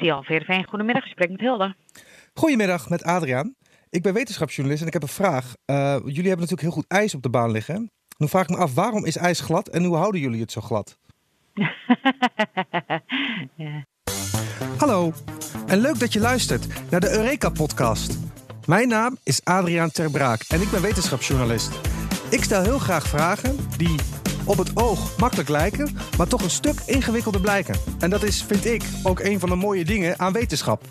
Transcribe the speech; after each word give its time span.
Tial 0.00 0.22
Veerveen, 0.22 0.66
goedemiddag. 0.68 1.04
Ik 1.04 1.10
spreek 1.10 1.30
met 1.30 1.40
Hilde. 1.40 1.74
Goedemiddag, 2.34 2.88
met 2.88 3.02
Adriaan. 3.02 3.54
Ik 3.90 4.02
ben 4.02 4.14
wetenschapsjournalist 4.14 4.82
en 4.82 4.88
ik 4.88 4.92
heb 4.92 5.02
een 5.02 5.08
vraag. 5.08 5.44
Uh, 5.44 5.76
jullie 6.04 6.28
hebben 6.28 6.30
natuurlijk 6.30 6.60
heel 6.60 6.70
goed 6.70 6.84
ijs 6.88 7.14
op 7.14 7.22
de 7.22 7.30
baan 7.30 7.50
liggen. 7.50 7.90
Nu 8.18 8.28
vraag 8.28 8.42
ik 8.42 8.50
me 8.50 8.56
af, 8.56 8.74
waarom 8.74 9.04
is 9.04 9.16
ijs 9.16 9.40
glad 9.40 9.68
en 9.68 9.84
hoe 9.84 9.96
houden 9.96 10.20
jullie 10.20 10.40
het 10.40 10.52
zo 10.52 10.60
glad? 10.60 10.98
ja. 13.54 13.84
Hallo, 14.78 15.12
en 15.66 15.78
leuk 15.78 15.98
dat 15.98 16.12
je 16.12 16.20
luistert 16.20 16.90
naar 16.90 17.00
de 17.00 17.10
Eureka-podcast. 17.10 18.18
Mijn 18.66 18.88
naam 18.88 19.16
is 19.24 19.44
Adriaan 19.44 19.90
Terbraak 19.90 20.42
en 20.48 20.60
ik 20.60 20.70
ben 20.70 20.82
wetenschapsjournalist. 20.82 21.80
Ik 22.30 22.42
stel 22.44 22.62
heel 22.62 22.78
graag 22.78 23.06
vragen 23.06 23.56
die 23.76 23.96
op 24.50 24.58
het 24.58 24.76
oog 24.76 25.18
makkelijk 25.18 25.48
lijken, 25.48 25.96
maar 26.16 26.26
toch 26.26 26.42
een 26.42 26.50
stuk 26.50 26.80
ingewikkelder 26.86 27.40
blijken. 27.40 27.74
En 27.98 28.10
dat 28.10 28.22
is, 28.22 28.42
vind 28.42 28.64
ik, 28.64 28.82
ook 29.02 29.20
een 29.20 29.40
van 29.40 29.48
de 29.48 29.54
mooie 29.54 29.84
dingen 29.84 30.18
aan 30.18 30.32
wetenschap. 30.32 30.84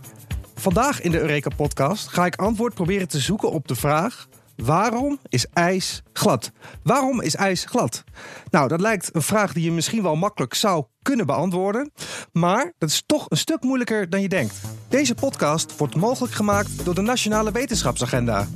Vandaag 0.56 1.02
in 1.02 1.12
de 1.12 1.20
Eureka-podcast 1.20 2.08
ga 2.08 2.26
ik 2.26 2.36
antwoord 2.36 2.74
proberen 2.74 3.08
te 3.08 3.20
zoeken 3.20 3.52
op 3.52 3.68
de 3.68 3.76
vraag: 3.76 4.28
waarom 4.56 5.20
is 5.30 5.46
ijs 5.54 6.04
glad? 6.14 6.52
Waarom 6.84 7.22
is 7.22 7.36
ijs 7.36 7.66
glad? 7.66 8.04
Nou, 8.50 8.68
dat 8.68 8.82
lijkt 8.82 9.10
een 9.16 9.22
vraag 9.22 9.54
die 9.54 9.64
je 9.64 9.72
misschien 9.72 10.04
wel 10.04 10.16
makkelijk 10.16 10.54
zou 10.54 10.86
kunnen 11.02 11.26
beantwoorden, 11.26 11.92
maar 12.32 12.74
dat 12.78 12.90
is 12.90 13.04
toch 13.06 13.26
een 13.30 13.38
stuk 13.38 13.64
moeilijker 13.64 14.10
dan 14.10 14.22
je 14.22 14.30
denkt. 14.30 14.56
Deze 14.88 15.16
podcast 15.16 15.78
wordt 15.78 15.96
mogelijk 15.96 16.34
gemaakt 16.34 16.86
door 16.86 16.96
de 16.96 17.02
Nationale 17.02 17.52
Wetenschapsagenda. 17.52 18.48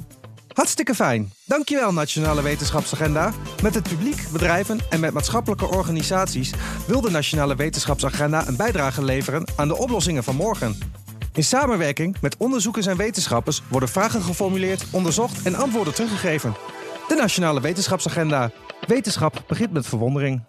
Hartstikke 0.53 0.95
fijn. 0.95 1.33
Dankjewel 1.45 1.93
Nationale 1.93 2.41
Wetenschapsagenda. 2.41 3.33
Met 3.61 3.75
het 3.75 3.89
publiek, 3.89 4.27
bedrijven 4.31 4.79
en 4.89 4.99
met 4.99 5.13
maatschappelijke 5.13 5.65
organisaties 5.65 6.51
wil 6.87 7.01
de 7.01 7.11
Nationale 7.11 7.55
Wetenschapsagenda 7.55 8.47
een 8.47 8.55
bijdrage 8.55 9.03
leveren 9.03 9.47
aan 9.55 9.67
de 9.67 9.77
oplossingen 9.77 10.23
van 10.23 10.35
morgen. 10.35 10.77
In 11.33 11.43
samenwerking 11.43 12.21
met 12.21 12.37
onderzoekers 12.37 12.85
en 12.85 12.97
wetenschappers 12.97 13.61
worden 13.69 13.89
vragen 13.89 14.21
geformuleerd, 14.21 14.85
onderzocht 14.91 15.41
en 15.41 15.55
antwoorden 15.55 15.93
teruggegeven. 15.93 16.55
De 17.07 17.15
Nationale 17.15 17.61
Wetenschapsagenda. 17.61 18.51
Wetenschap 18.87 19.43
begint 19.47 19.71
met 19.71 19.87
verwondering. 19.87 20.43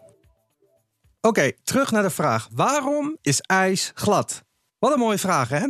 Oké, 1.20 1.52
terug 1.62 1.90
naar 1.90 2.02
de 2.02 2.10
vraag: 2.10 2.48
waarom 2.52 3.16
is 3.22 3.40
ijs 3.40 3.92
glad? 3.94 4.42
Wat 4.78 4.92
een 4.92 4.98
mooie 4.98 5.18
vraag, 5.18 5.48
hè? 5.48 5.66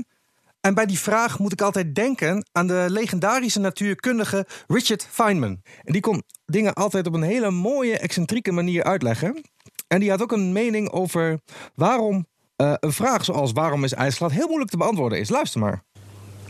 En 0.64 0.74
bij 0.74 0.86
die 0.86 0.98
vraag 0.98 1.38
moet 1.38 1.52
ik 1.52 1.62
altijd 1.62 1.94
denken 1.94 2.46
aan 2.52 2.66
de 2.66 2.86
legendarische 2.88 3.60
natuurkundige 3.60 4.46
Richard 4.66 5.06
Feynman. 5.10 5.60
En 5.82 5.92
die 5.92 6.00
kon 6.00 6.22
dingen 6.46 6.74
altijd 6.74 7.06
op 7.06 7.14
een 7.14 7.22
hele 7.22 7.50
mooie, 7.50 7.98
excentrieke 7.98 8.52
manier 8.52 8.84
uitleggen. 8.84 9.44
En 9.88 10.00
die 10.00 10.10
had 10.10 10.22
ook 10.22 10.32
een 10.32 10.52
mening 10.52 10.90
over 10.90 11.40
waarom 11.74 12.26
uh, 12.56 12.74
een 12.80 12.92
vraag 12.92 13.24
zoals 13.24 13.52
waarom 13.52 13.84
is 13.84 13.94
ijsglad 13.94 14.32
heel 14.32 14.46
moeilijk 14.46 14.70
te 14.70 14.76
beantwoorden 14.76 15.18
is. 15.18 15.28
Luister 15.28 15.60
maar. 15.60 15.82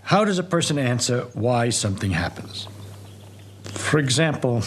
How 0.03 0.27
does 0.27 0.39
a 0.39 0.42
person 0.42 0.79
answer 0.79 1.27
why 1.33 1.70
something 1.70 2.15
happens? 2.15 2.69
For 3.73 3.98
example, 3.98 4.61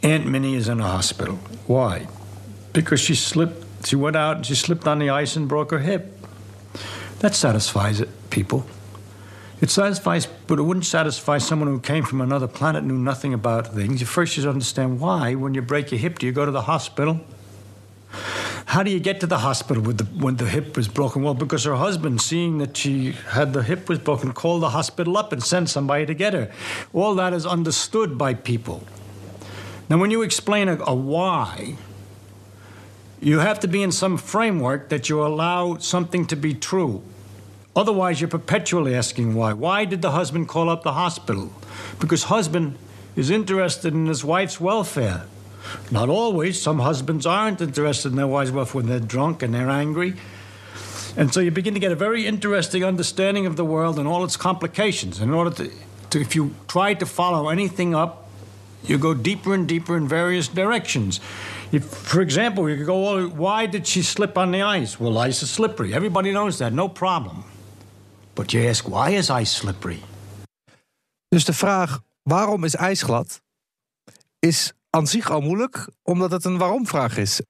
Aunt 0.00 0.24
Minnie 0.24 0.56
is 0.56 0.66
in 0.66 0.80
a 0.80 0.90
hospital. 0.90 1.38
Why? 1.66 2.06
Because 2.70 3.04
she 3.04 3.14
slipped, 3.14 3.86
she 3.86 3.96
went 3.96 4.16
out 4.16 4.36
and 4.36 4.46
she 4.46 4.54
slipped 4.54 4.86
on 4.86 4.98
the 4.98 5.10
ice 5.22 5.38
and 5.38 5.48
broke 5.48 5.74
her 5.76 5.82
hip. 5.82 6.17
That 7.20 7.34
satisfies 7.34 8.00
it, 8.00 8.08
people. 8.30 8.64
It 9.60 9.70
satisfies, 9.70 10.26
but 10.26 10.58
it 10.58 10.62
wouldn't 10.62 10.86
satisfy 10.86 11.38
someone 11.38 11.68
who 11.68 11.80
came 11.80 12.04
from 12.04 12.20
another 12.20 12.46
planet, 12.46 12.84
knew 12.84 12.96
nothing 12.96 13.34
about 13.34 13.74
things. 13.74 14.00
You 14.00 14.06
first 14.06 14.34
should 14.34 14.46
understand 14.46 15.00
why, 15.00 15.34
when 15.34 15.54
you 15.54 15.62
break 15.62 15.90
your 15.90 15.98
hip, 15.98 16.20
do 16.20 16.26
you 16.26 16.32
go 16.32 16.44
to 16.44 16.52
the 16.52 16.62
hospital? 16.62 17.20
How 18.66 18.82
do 18.82 18.90
you 18.90 19.00
get 19.00 19.18
to 19.20 19.26
the 19.26 19.38
hospital 19.38 19.82
the, 19.82 20.04
when 20.04 20.36
the 20.36 20.44
hip 20.44 20.76
was 20.76 20.86
broken? 20.86 21.22
Well, 21.22 21.34
because 21.34 21.64
her 21.64 21.74
husband, 21.74 22.20
seeing 22.20 22.58
that 22.58 22.76
she 22.76 23.12
had 23.12 23.52
the 23.52 23.62
hip 23.62 23.88
was 23.88 23.98
broken, 23.98 24.32
called 24.32 24.62
the 24.62 24.70
hospital 24.70 25.16
up 25.16 25.32
and 25.32 25.42
sent 25.42 25.70
somebody 25.70 26.06
to 26.06 26.14
get 26.14 26.34
her. 26.34 26.52
All 26.92 27.14
that 27.16 27.32
is 27.32 27.44
understood 27.44 28.16
by 28.16 28.34
people. 28.34 28.84
Now, 29.88 29.98
when 29.98 30.10
you 30.10 30.22
explain 30.22 30.68
a, 30.68 30.78
a 30.84 30.94
why, 30.94 31.76
you 33.20 33.40
have 33.40 33.60
to 33.60 33.68
be 33.68 33.82
in 33.82 33.92
some 33.92 34.16
framework 34.16 34.88
that 34.90 35.08
you 35.08 35.24
allow 35.24 35.76
something 35.78 36.26
to 36.26 36.36
be 36.36 36.54
true. 36.54 37.02
Otherwise, 37.74 38.20
you're 38.20 38.28
perpetually 38.28 38.94
asking 38.94 39.34
why. 39.34 39.52
Why 39.52 39.84
did 39.84 40.02
the 40.02 40.12
husband 40.12 40.48
call 40.48 40.68
up 40.68 40.82
the 40.82 40.92
hospital? 40.92 41.52
Because 42.00 42.24
husband 42.24 42.76
is 43.14 43.30
interested 43.30 43.94
in 43.94 44.06
his 44.06 44.24
wife's 44.24 44.60
welfare. 44.60 45.24
Not 45.90 46.08
always. 46.08 46.60
Some 46.60 46.80
husbands 46.80 47.26
aren't 47.26 47.60
interested 47.60 48.10
in 48.10 48.16
their 48.16 48.26
wife's 48.26 48.50
welfare 48.50 48.80
when 48.80 48.86
they're 48.86 49.00
drunk 49.00 49.42
and 49.42 49.54
they're 49.54 49.70
angry. 49.70 50.14
And 51.16 51.32
so 51.32 51.40
you 51.40 51.50
begin 51.50 51.74
to 51.74 51.80
get 51.80 51.92
a 51.92 51.96
very 51.96 52.26
interesting 52.26 52.84
understanding 52.84 53.46
of 53.46 53.56
the 53.56 53.64
world 53.64 53.98
and 53.98 54.06
all 54.06 54.24
its 54.24 54.36
complications. 54.36 55.20
In 55.20 55.30
order 55.30 55.50
to, 55.50 55.72
to 56.10 56.20
if 56.20 56.36
you 56.36 56.54
try 56.68 56.94
to 56.94 57.06
follow 57.06 57.48
anything 57.48 57.94
up, 57.94 58.28
you 58.84 58.98
go 58.98 59.14
deeper 59.14 59.54
and 59.54 59.66
deeper 59.66 59.96
in 59.96 60.06
various 60.06 60.48
directions. 60.48 61.20
If, 61.70 61.84
for 61.84 62.20
example, 62.20 62.68
you 62.68 62.76
could 62.76 62.86
go, 62.86 63.00
well, 63.00 63.28
why 63.28 63.66
did 63.66 63.86
she 63.86 64.02
slip 64.02 64.36
on 64.36 64.50
the 64.50 64.62
ice? 64.62 64.98
Well, 64.98 65.26
ice 65.28 65.42
is 65.42 65.50
slippery. 65.50 65.92
Everybody 65.92 66.30
knows 66.30 66.56
that, 66.56 66.72
no 66.72 66.88
problem. 66.88 67.44
But 68.34 68.52
you 68.52 68.68
ask, 68.68 68.88
why 68.88 69.16
is 69.16 69.30
ice 69.30 69.54
slippery? 69.54 70.02
Dus 71.28 71.44
de 71.44 71.52
vraag, 71.52 72.00
waarom 72.22 72.64
is 72.64 72.74
ijs 72.74 73.02
glad, 73.02 73.40
is 74.38 74.72
aan 74.90 75.06
zich 75.06 75.30
al 75.30 75.40
moeilijk, 75.40 75.88
omdat 76.02 76.30
het 76.30 76.44
een 76.44 76.58
waarom-vraag 76.58 77.16
is. 77.16 77.42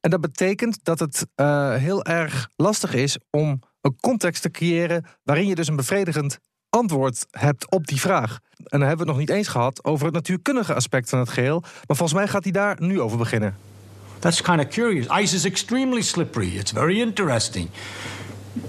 En 0.00 0.10
dat 0.10 0.20
betekent 0.20 0.84
dat 0.84 0.98
het 0.98 1.26
uh, 1.36 1.74
heel 1.74 2.04
erg 2.04 2.48
lastig 2.56 2.94
is 2.94 3.18
om 3.30 3.60
een 3.80 3.96
context 4.00 4.42
te 4.42 4.50
creëren 4.50 5.04
waarin 5.22 5.46
je 5.46 5.54
dus 5.54 5.68
een 5.68 5.76
bevredigend 5.76 6.38
antwoord 6.70 7.26
hebt 7.30 7.70
op 7.70 7.86
die 7.86 8.00
vraag. 8.00 8.38
En 8.56 8.78
dan 8.78 8.88
hebben 8.88 9.06
we 9.06 9.12
het 9.12 9.18
nog 9.18 9.28
niet 9.28 9.36
eens 9.36 9.48
gehad 9.48 9.84
over 9.84 10.04
het 10.04 10.14
natuurkundige 10.14 10.74
aspect 10.74 11.08
van 11.08 11.18
het 11.18 11.28
geheel. 11.28 11.60
Maar 11.60 11.96
volgens 11.96 12.12
mij 12.12 12.28
gaat 12.28 12.42
hij 12.42 12.52
daar 12.52 12.76
nu 12.78 13.00
over 13.00 13.18
beginnen. 13.18 13.56
That's 14.18 14.42
kind 14.42 14.60
of 14.60 14.68
curious. 14.68 15.06
Ice 15.20 15.34
is 15.34 15.44
extremely 15.44 16.02
slippery. 16.02 16.56
It's 16.56 16.72
very 16.72 17.00
interesting. 17.00 17.68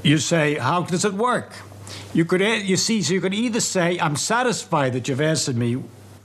You 0.01 0.17
say, 0.17 0.55
how 0.55 0.87
does 0.87 1.03
it 1.03 1.13
work? 1.13 1.63
You 2.11 2.25
could, 2.25 2.41
you 2.41 2.75
see, 2.75 3.01
so 3.01 3.13
you 3.13 3.21
could 3.21 3.33
either 3.33 3.61
say, 3.61 3.97
I'm 3.97 4.15
satisfied 4.15 4.93
that 4.93 5.07
you've 5.07 5.21
answered 5.21 5.55
me. 5.55 5.77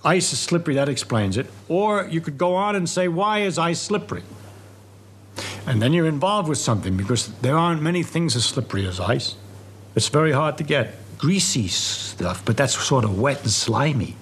Ice 0.05 0.33
is 0.33 0.41
slippery, 0.41 0.75
that 0.75 0.89
explains 0.89 1.37
it. 1.37 1.47
Or 1.69 2.09
you 2.11 2.21
could 2.21 2.37
go 2.37 2.55
on 2.55 2.75
and 2.75 2.89
say, 2.89 3.09
why 3.09 3.47
is 3.47 3.59
ice 3.59 3.81
slippery? 3.81 4.23
And 5.67 5.81
then 5.81 5.93
you're 5.93 6.09
involved 6.09 6.49
with 6.49 6.59
something 6.59 6.97
because 6.97 7.31
there 7.41 7.57
aren't 7.57 7.81
many 7.81 8.03
things 8.03 8.35
as 8.37 8.45
slippery 8.45 8.87
as 8.89 8.99
ice. 8.99 9.37
It's 9.95 10.09
very 10.09 10.33
hard 10.33 10.57
to 10.59 10.65
get 10.65 10.95
greasy 11.23 11.69
stuff, 11.69 12.45
but 12.45 12.57
that's 12.57 12.75
sort 12.85 13.05
of 13.05 13.17
wet 13.17 13.41
and 13.43 13.51
slimy. 13.51 14.17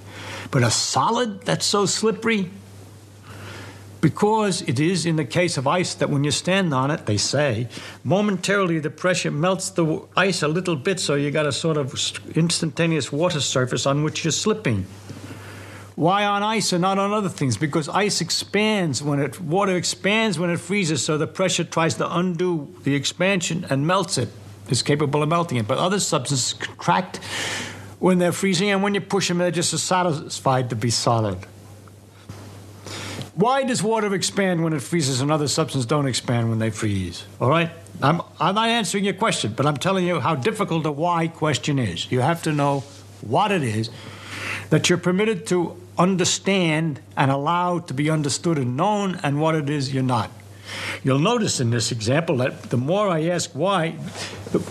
But 0.51 0.63
a 0.63 0.71
solid 0.71 1.41
that's 1.47 1.65
so 1.65 1.87
slippery, 1.87 2.51
because 4.03 4.61
it 4.63 4.79
is 4.79 5.07
in 5.07 5.17
the 5.17 5.25
case 5.25 5.57
of 5.57 5.67
ice 5.67 5.95
that 5.95 6.11
when 6.11 6.25
you 6.25 6.31
stand 6.31 6.75
on 6.75 6.91
it, 6.91 7.07
they 7.07 7.17
say, 7.17 7.69
momentarily 8.05 8.81
the 8.81 8.91
pressure 8.91 9.31
melts 9.31 9.71
the 9.71 10.03
ice 10.15 10.43
a 10.43 10.49
little 10.49 10.77
bit, 10.77 11.01
so 11.01 11.15
you 11.15 11.31
got 11.31 11.47
a 11.47 11.53
sort 11.53 11.79
of 11.79 11.95
instantaneous 12.37 13.11
water 13.11 13.41
surface 13.41 13.87
on 13.87 14.05
which 14.05 14.23
you're 14.23 14.31
slipping. 14.31 14.85
Why 15.97 16.27
on 16.27 16.43
ice 16.43 16.71
and 16.75 16.83
not 16.83 16.99
on 16.99 17.15
other 17.15 17.31
things? 17.31 17.57
Because 17.57 17.89
ice 17.89 18.21
expands 18.21 19.03
when 19.03 19.21
it 19.21 19.41
water 19.41 19.75
expands 19.75 20.39
when 20.39 20.51
it 20.51 20.61
freezes, 20.61 21.03
so 21.03 21.17
the 21.17 21.27
pressure 21.27 21.65
tries 21.65 21.95
to 21.95 22.15
undo 22.15 22.75
the 22.85 22.95
expansion 22.95 23.67
and 23.71 23.87
melts 23.87 24.19
it 24.19 24.29
is 24.71 24.83
capable 24.83 25.23
of 25.23 25.29
melting 25.29 25.59
it. 25.59 25.67
But 25.67 25.79
other 25.79 26.01
substances 26.01 26.55
contract 26.55 27.19
when 27.99 28.19
they're 28.19 28.33
freezing, 28.33 28.71
and 28.71 28.83
when 28.83 28.95
you 28.95 29.01
push 29.01 29.29
them, 29.29 29.39
they're 29.39 29.51
just 29.51 29.77
satisfied 29.79 30.71
to 30.71 30.77
be 30.77 30.91
solid. 30.91 31.39
Why 33.35 33.65
does 33.65 33.83
water 33.83 34.15
expand 34.15 34.65
when 34.65 34.73
it 34.73 34.81
freezes 34.83 35.21
and 35.21 35.31
other 35.31 35.49
substances 35.49 35.87
don't 35.87 36.07
expand 36.07 36.51
when 36.51 36.59
they 36.59 36.71
freeze? 36.71 37.25
All 37.41 37.49
right? 37.49 37.71
I'm, 38.03 38.23
I'm 38.39 38.55
not 38.55 38.69
answering 38.69 39.05
your 39.05 39.15
question, 39.15 39.53
but 39.55 39.67
I'm 39.67 39.77
telling 39.77 40.07
you 40.07 40.21
how 40.21 40.35
difficult 40.35 40.87
a 40.87 40.93
why 40.93 41.29
question 41.29 41.79
is. 41.79 42.11
You 42.11 42.21
have 42.21 42.43
to 42.45 42.53
know 42.53 42.81
what 43.21 43.53
it 43.53 43.63
is 43.63 43.91
that 44.71 44.89
you're 44.89 44.99
permitted 44.99 45.47
to 45.49 45.77
understand 45.99 47.01
and 47.17 47.31
allowed 47.31 47.89
to 47.89 47.95
be 47.95 48.09
understood 48.09 48.57
and 48.57 48.77
known, 48.77 49.21
and 49.23 49.41
what 49.41 49.55
it 49.55 49.69
is 49.69 49.93
you're 49.93 50.03
not. 50.03 50.31
You'll 51.03 51.21
notice 51.21 51.63
in 51.63 51.71
this 51.71 51.91
example 51.91 52.37
that 52.37 52.71
the 52.71 52.77
more 52.77 53.19
I 53.21 53.31
ask 53.31 53.51
why, 53.53 53.95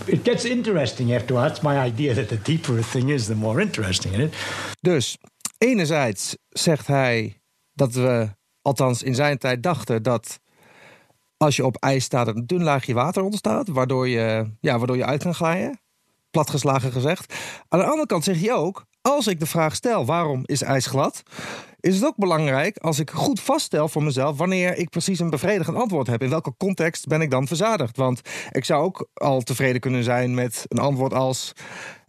it 0.06 0.24
gets 0.24 0.46
interesting 0.46 1.14
after 1.16 1.36
all. 1.36 1.42
That's 1.42 1.62
my 1.62 1.78
idea 1.86 2.14
that 2.14 2.28
the 2.28 2.42
deeper 2.42 2.80
a 2.80 2.84
thing 2.84 3.10
is, 3.10 3.26
the 3.26 3.36
more 3.36 3.62
interesting 3.62 4.14
it 4.14 4.20
is. 4.20 4.38
Dus, 4.82 5.18
enerzijds 5.58 6.36
zegt 6.50 6.88
hij 6.88 7.42
dat 7.74 7.94
we, 7.94 8.30
althans 8.62 9.04
in 9.04 9.16
zijn 9.16 9.38
tijd, 9.38 9.64
dachten 9.64 10.04
dat 10.04 10.40
als 11.38 11.56
je 11.56 11.66
op 11.66 11.76
ijs 11.76 12.04
staat, 12.04 12.28
een 12.28 12.48
dun 12.48 12.64
laagje 12.64 12.94
water 12.94 13.24
ontstaat, 13.24 13.68
waardoor 13.68 14.08
je, 14.08 14.52
ja, 14.60 14.78
waardoor 14.78 14.98
je 14.98 15.06
uit 15.06 15.24
kan 15.24 15.36
glijden. 15.36 15.80
Platgeslagen 16.32 16.92
gezegd. 16.92 17.34
Aan 17.68 17.80
de 17.80 17.86
andere 17.86 18.06
kant 18.06 18.24
zeg 18.24 18.42
je 18.42 18.54
ook, 18.54 18.86
als 19.02 19.28
ik 19.28 19.40
de 19.40 19.46
vraag 19.46 19.76
stel 19.76 20.06
waarom 20.06 20.42
is 20.46 20.62
ijs 20.62 20.86
glad, 20.86 21.24
is 21.80 21.96
het 21.96 22.06
ook 22.06 22.16
belangrijk 22.16 22.78
als 22.78 23.00
ik 23.00 23.10
goed 23.10 23.40
vaststel 23.40 23.88
voor 23.88 24.04
mezelf 24.04 24.38
wanneer 24.38 24.78
ik 24.78 24.90
precies 24.90 25.20
een 25.20 25.30
bevredigend 25.30 25.78
antwoord 25.78 26.08
heb. 26.08 26.22
In 26.22 26.30
welke 26.30 26.54
context 26.58 27.08
ben 27.08 27.22
ik 27.22 27.32
dan 27.32 27.48
verzadigd? 27.48 27.98
Want 27.98 28.22
ik 28.52 28.66
zou 28.66 28.84
ook 28.84 29.10
al 29.14 29.42
tevreden 29.42 29.82
kunnen 29.82 30.04
zijn 30.04 30.34
met 30.34 30.66
een 30.68 30.80
antwoord 30.80 31.14
als 31.14 31.54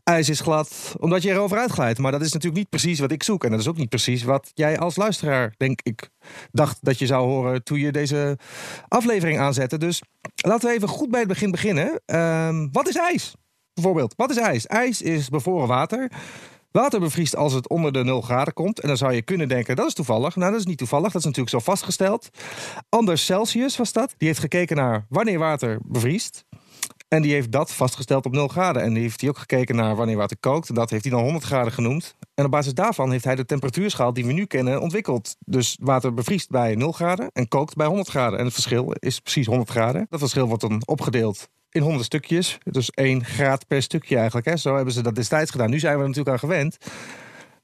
ijs 0.05 0.29
is 0.29 0.41
glad, 0.41 0.95
omdat 0.99 1.23
je 1.23 1.31
erover 1.31 1.59
uitglijdt. 1.59 1.99
Maar 1.99 2.13
dat 2.13 2.21
is 2.21 2.33
natuurlijk 2.33 2.61
niet 2.61 2.71
precies 2.71 2.99
wat 2.99 3.11
ik 3.11 3.23
zoek. 3.23 3.45
En 3.45 3.51
dat 3.51 3.61
is 3.61 3.69
ook 3.69 3.77
niet 3.77 3.89
precies 3.89 4.23
wat 4.23 4.51
jij 4.55 4.79
als 4.79 4.97
luisteraar, 4.97 5.55
denk 5.57 5.81
ik, 5.83 6.11
dacht 6.51 6.79
dat 6.81 6.99
je 6.99 7.07
zou 7.07 7.27
horen 7.27 7.65
toen 7.65 7.79
je 7.79 7.93
deze 7.93 8.39
aflevering 8.89 9.39
aanzette. 9.39 9.79
Dus 9.79 10.03
laten 10.37 10.69
we 10.69 10.75
even 10.75 10.89
goed 10.89 11.11
bij 11.11 11.21
het 11.21 11.29
begin 11.29 11.51
beginnen. 11.51 12.01
Ehm, 12.07 12.69
wat 12.73 12.89
is 12.89 12.97
ijs? 12.97 13.35
Bijvoorbeeld, 13.75 14.15
wat 14.17 14.31
is 14.31 14.37
ijs? 14.37 14.67
Ijs 14.67 15.03
is 15.03 15.29
bevroren 15.29 15.69
water. 15.69 16.11
Water 16.71 17.01
bevriest 17.01 17.37
als 17.37 17.53
het 17.53 17.69
onder 17.69 17.93
de 17.93 18.05
0 18.05 18.21
graden 18.21 18.53
komt. 18.53 18.81
En 18.81 18.89
dan 18.89 18.97
zou 18.97 19.13
je 19.13 19.23
kunnen 19.23 19.49
denken, 19.49 19.77
dat 19.77 19.87
is 19.87 19.95
toevallig. 19.95 20.37
Nou, 20.37 20.51
dat 20.51 20.61
is 20.61 20.67
niet 20.67 20.79
toevallig. 20.79 21.13
Dat 21.13 21.21
is 21.21 21.25
natuurlijk 21.25 21.51
zo 21.51 21.59
vastgesteld. 21.59 22.29
Anders 22.89 23.25
Celsius 23.25 23.77
was 23.77 23.93
dat. 23.93 24.15
Die 24.17 24.29
heeft 24.29 24.41
gekeken 24.41 24.77
naar 24.77 25.07
wanneer 25.09 25.39
water 25.39 25.79
bevriest. 25.85 26.45
En 27.09 27.23
die 27.23 27.33
heeft 27.33 27.53
dat 27.53 27.73
vastgesteld 27.73 28.27
op 28.27 28.33
0 28.33 28.49
graden. 28.49 28.83
En 28.83 28.93
die 28.93 29.03
heeft 29.03 29.21
hij 29.21 29.31
ook 29.31 29.39
gekeken 29.39 29.77
naar 29.77 29.97
wanneer 29.97 30.17
water 30.17 30.37
kookt. 30.41 30.69
En 30.69 30.75
dat 30.75 30.91
heeft 30.91 31.05
hij 31.05 31.13
dan 31.13 31.23
100 31.23 31.45
graden 31.45 31.73
genoemd. 31.73 32.17
En 32.35 32.45
op 32.45 32.51
basis 32.51 32.75
daarvan 32.75 33.11
heeft 33.11 33.25
hij 33.25 33.35
de 33.35 33.45
temperatuurschaal 33.45 34.13
die 34.13 34.27
we 34.27 34.33
nu 34.33 34.45
kennen 34.45 34.81
ontwikkeld. 34.81 35.37
Dus 35.47 35.77
water 35.81 36.15
bevriest 36.15 36.51
bij 36.51 36.75
0 36.75 36.93
graden 36.93 37.31
en 37.33 37.49
kookt 37.49 37.75
bij 37.75 37.87
100 37.87 38.09
graden. 38.09 38.39
En 38.39 38.45
het 38.45 38.55
verschil 38.55 38.93
is 38.99 39.21
precies 39.21 39.47
100 39.47 39.71
graden. 39.71 40.07
Dat 40.11 40.19
verschil 40.21 40.47
wordt 40.47 40.63
dan 40.63 40.83
opgedeeld 40.85 41.49
in 41.71 41.83
100 41.83 42.05
stukjes. 42.05 42.59
Dus 42.65 42.91
1 42.91 43.25
graad 43.25 43.67
per 43.67 43.83
stukje 43.83 44.17
eigenlijk. 44.17 44.47
Hè. 44.47 44.57
Zo 44.57 44.75
hebben 44.75 44.95
ze 44.95 45.03
dat 45.03 45.15
destijds 45.15 45.51
gedaan. 45.51 45.71
Nu 45.71 45.79
zijn 45.79 45.95
we 45.95 46.01
er 46.01 46.09
natuurlijk 46.09 46.35
aan 46.35 46.49
gewend. 46.49 46.77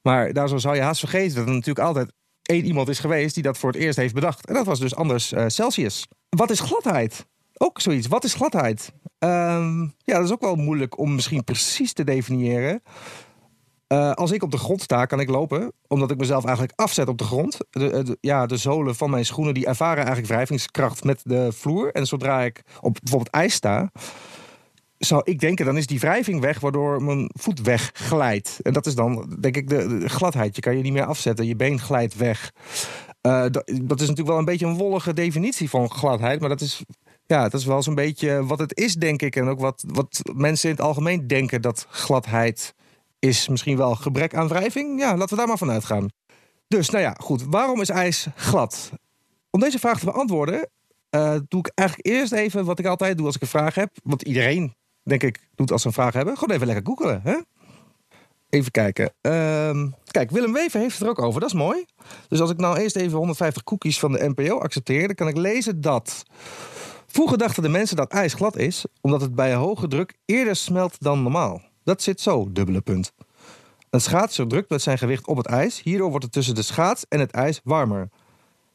Maar 0.03 0.33
daar 0.33 0.49
zou 0.61 0.75
je 0.75 0.81
haast 0.81 1.01
vergeten 1.01 1.37
dat 1.37 1.47
er 1.47 1.53
natuurlijk 1.53 1.87
altijd 1.87 2.13
één 2.43 2.65
iemand 2.65 2.89
is 2.89 2.99
geweest 2.99 3.35
die 3.35 3.43
dat 3.43 3.59
voor 3.59 3.73
het 3.73 3.81
eerst 3.81 3.97
heeft 3.97 4.15
bedacht. 4.15 4.47
En 4.47 4.55
dat 4.55 4.67
was 4.67 4.79
dus 4.79 4.95
anders 4.95 5.33
uh, 5.33 5.45
Celsius. 5.47 6.07
Wat 6.29 6.51
is 6.51 6.61
gladheid? 6.61 7.27
Ook 7.57 7.81
zoiets. 7.81 8.07
Wat 8.07 8.25
is 8.25 8.35
gladheid? 8.35 8.93
Um, 9.19 9.95
ja, 9.99 10.15
dat 10.15 10.25
is 10.25 10.33
ook 10.33 10.41
wel 10.41 10.55
moeilijk 10.55 10.99
om 10.99 11.15
misschien 11.15 11.45
precies 11.45 11.93
te 11.93 12.05
definiëren. 12.05 12.83
Uh, 13.89 14.13
als 14.13 14.31
ik 14.31 14.43
op 14.43 14.51
de 14.51 14.59
grond 14.59 14.83
sta, 14.83 15.05
kan 15.05 15.21
ik 15.21 15.29
lopen, 15.29 15.73
omdat 15.87 16.11
ik 16.11 16.19
mezelf 16.19 16.45
eigenlijk 16.45 16.81
afzet 16.81 17.09
op 17.09 17.19
de 17.19 17.25
grond. 17.25 17.59
De, 17.71 18.03
de, 18.03 18.19
ja, 18.21 18.47
de 18.47 18.57
zolen 18.57 18.95
van 18.95 19.11
mijn 19.11 19.25
schoenen 19.25 19.55
die 19.55 19.67
ervaren 19.67 20.05
eigenlijk 20.05 20.27
wrijvingskracht 20.27 21.05
met 21.05 21.21
de 21.25 21.53
vloer. 21.53 21.93
En 21.93 22.07
zodra 22.07 22.43
ik 22.43 22.63
op 22.81 22.99
bijvoorbeeld 23.03 23.35
ijs 23.35 23.55
sta, 23.55 23.91
zou 24.99 25.21
ik 25.25 25.41
denken, 25.41 25.65
dan 25.65 25.77
is 25.77 25.87
die 25.87 26.01
wrijving 26.01 26.41
weg, 26.41 26.61
waardoor 26.61 27.03
mijn 27.03 27.31
voet 27.33 27.61
wegglijdt. 27.61 28.59
En 28.63 28.73
dat 28.73 28.87
is 28.87 28.95
dan, 28.95 29.37
denk 29.41 29.57
ik, 29.57 29.69
de, 29.69 30.09
gladheid. 30.09 30.55
Je 30.57 30.63
kan 30.63 30.77
je 30.77 30.83
niet 30.83 30.93
meer 30.93 31.07
afzetten, 31.07 31.47
je 31.47 31.57
been 31.57 31.79
glijdt 31.79 32.17
weg. 32.17 32.53
Dat, 33.21 33.53
dat 33.83 34.01
is 34.01 34.09
natuurlijk 34.09 34.29
wel 34.29 34.39
een 34.39 34.45
beetje 34.45 34.67
een 34.67 34.77
wollige 34.77 35.13
definitie 35.13 35.71
van 35.71 35.91
gladheid, 35.91 36.41
maar 36.41 36.49
dat 36.49 36.61
is 36.61 36.85
ja, 37.27 37.43
dat 37.43 37.61
is 37.61 37.67
wel 37.67 37.83
zo'n 37.83 37.95
beetje 37.95 38.47
wat 38.47 38.59
het 38.59 38.77
is, 38.79 38.95
denk 38.95 39.23
ik. 39.23 39.37
En 39.37 39.49
ook 39.49 39.61
wat, 39.61 39.85
wat 39.87 40.23
mensen 40.35 40.71
in 40.71 40.75
het 40.77 40.85
algemeen 40.85 41.27
denken 41.27 41.63
dat 41.63 41.87
gladheid 41.91 42.75
is. 43.27 43.49
Misschien 43.49 43.77
wel 43.77 43.95
gebrek 43.95 44.35
aan 44.35 44.49
wrijving. 44.49 45.01
Ja, 45.01 45.17
laten 45.17 45.29
we 45.29 45.37
daar 45.37 45.47
maar 45.47 45.59
van 45.59 45.71
uitgaan. 45.71 46.09
Dus, 46.69 46.91
nou 46.91 47.05
ja, 47.05 47.17
goed. 47.21 47.43
Waarom 47.43 47.81
is 47.81 47.89
ijs 47.89 48.27
glad? 48.37 48.91
Om 49.51 49.61
deze 49.61 49.79
vraag 49.79 49.99
te 49.99 50.05
beantwoorden, 50.05 50.69
uh, 51.11 51.35
doe 51.49 51.61
ik 51.61 51.71
eigenlijk 51.75 52.09
eerst 52.09 52.33
even 52.33 52.65
wat 52.65 52.79
ik 52.79 52.87
altijd 52.87 53.17
doe 53.17 53.27
als 53.27 53.35
ik 53.35 53.43
een 53.43 53.49
vraag 53.49 53.75
heb. 53.75 53.91
Wat 54.03 54.23
iedereen, 54.23 54.75
denk 55.03 55.23
ik, 55.23 55.49
doet 55.55 55.73
als 55.73 55.81
ze 55.81 55.87
een 55.87 55.95
vraag 55.95 56.15
hebben. 56.15 56.37
Gewoon 56.39 56.55
even 56.55 56.67
lekker 56.67 56.87
googelen, 56.87 57.21
hè? 57.25 57.37
Even 58.49 58.71
kijken. 58.71 59.13
Uh, 59.23 59.83
kijk, 60.11 60.31
Willem 60.31 60.53
Wever 60.53 60.81
heeft 60.81 60.99
het 60.99 61.03
er 61.03 61.09
ook 61.09 61.23
over. 61.23 61.41
Dat 61.41 61.49
is 61.49 61.57
mooi. 61.57 61.85
Dus 62.29 62.41
als 62.41 62.51
ik 62.51 62.59
nou 62.59 62.79
eerst 62.79 62.97
even 62.97 63.19
150 63.19 63.63
cookies 63.63 63.99
van 63.99 64.13
de 64.13 64.29
NPO 64.29 64.59
accepteer... 64.59 65.07
dan 65.07 65.15
kan 65.15 65.29
ik 65.29 65.37
lezen 65.37 65.81
dat 65.81 66.25
Vroeger 67.17 67.39
dachten 67.39 67.63
de 67.63 67.69
mensen 67.69 67.97
dat 67.97 68.11
ijs 68.11 68.35
glad 68.35 68.57
is, 68.57 68.85
omdat 69.01 69.21
het 69.21 69.35
bij 69.35 69.55
hoge 69.55 69.89
druk 69.89 70.15
eerder 70.25 70.57
smelt 70.57 70.97
dan 70.99 71.23
normaal. 71.23 71.63
Dat 71.87 72.03
zit 72.03 72.21
zo, 72.21 72.53
dubbele 72.53 72.81
punt. 72.81 73.13
Een 73.91 74.01
schaatser 74.01 74.49
drukt 74.49 74.71
met 74.71 74.83
zijn 74.83 74.99
gewicht 74.99 75.27
op 75.27 75.37
het 75.37 75.47
ijs. 75.47 75.83
Hierdoor 75.83 76.09
wordt 76.09 76.25
het 76.25 76.33
tussen 76.33 76.55
de 76.55 76.63
schaats 76.63 77.05
en 77.09 77.21
het 77.21 77.31
ijs 77.31 77.61
warmer. 77.65 78.09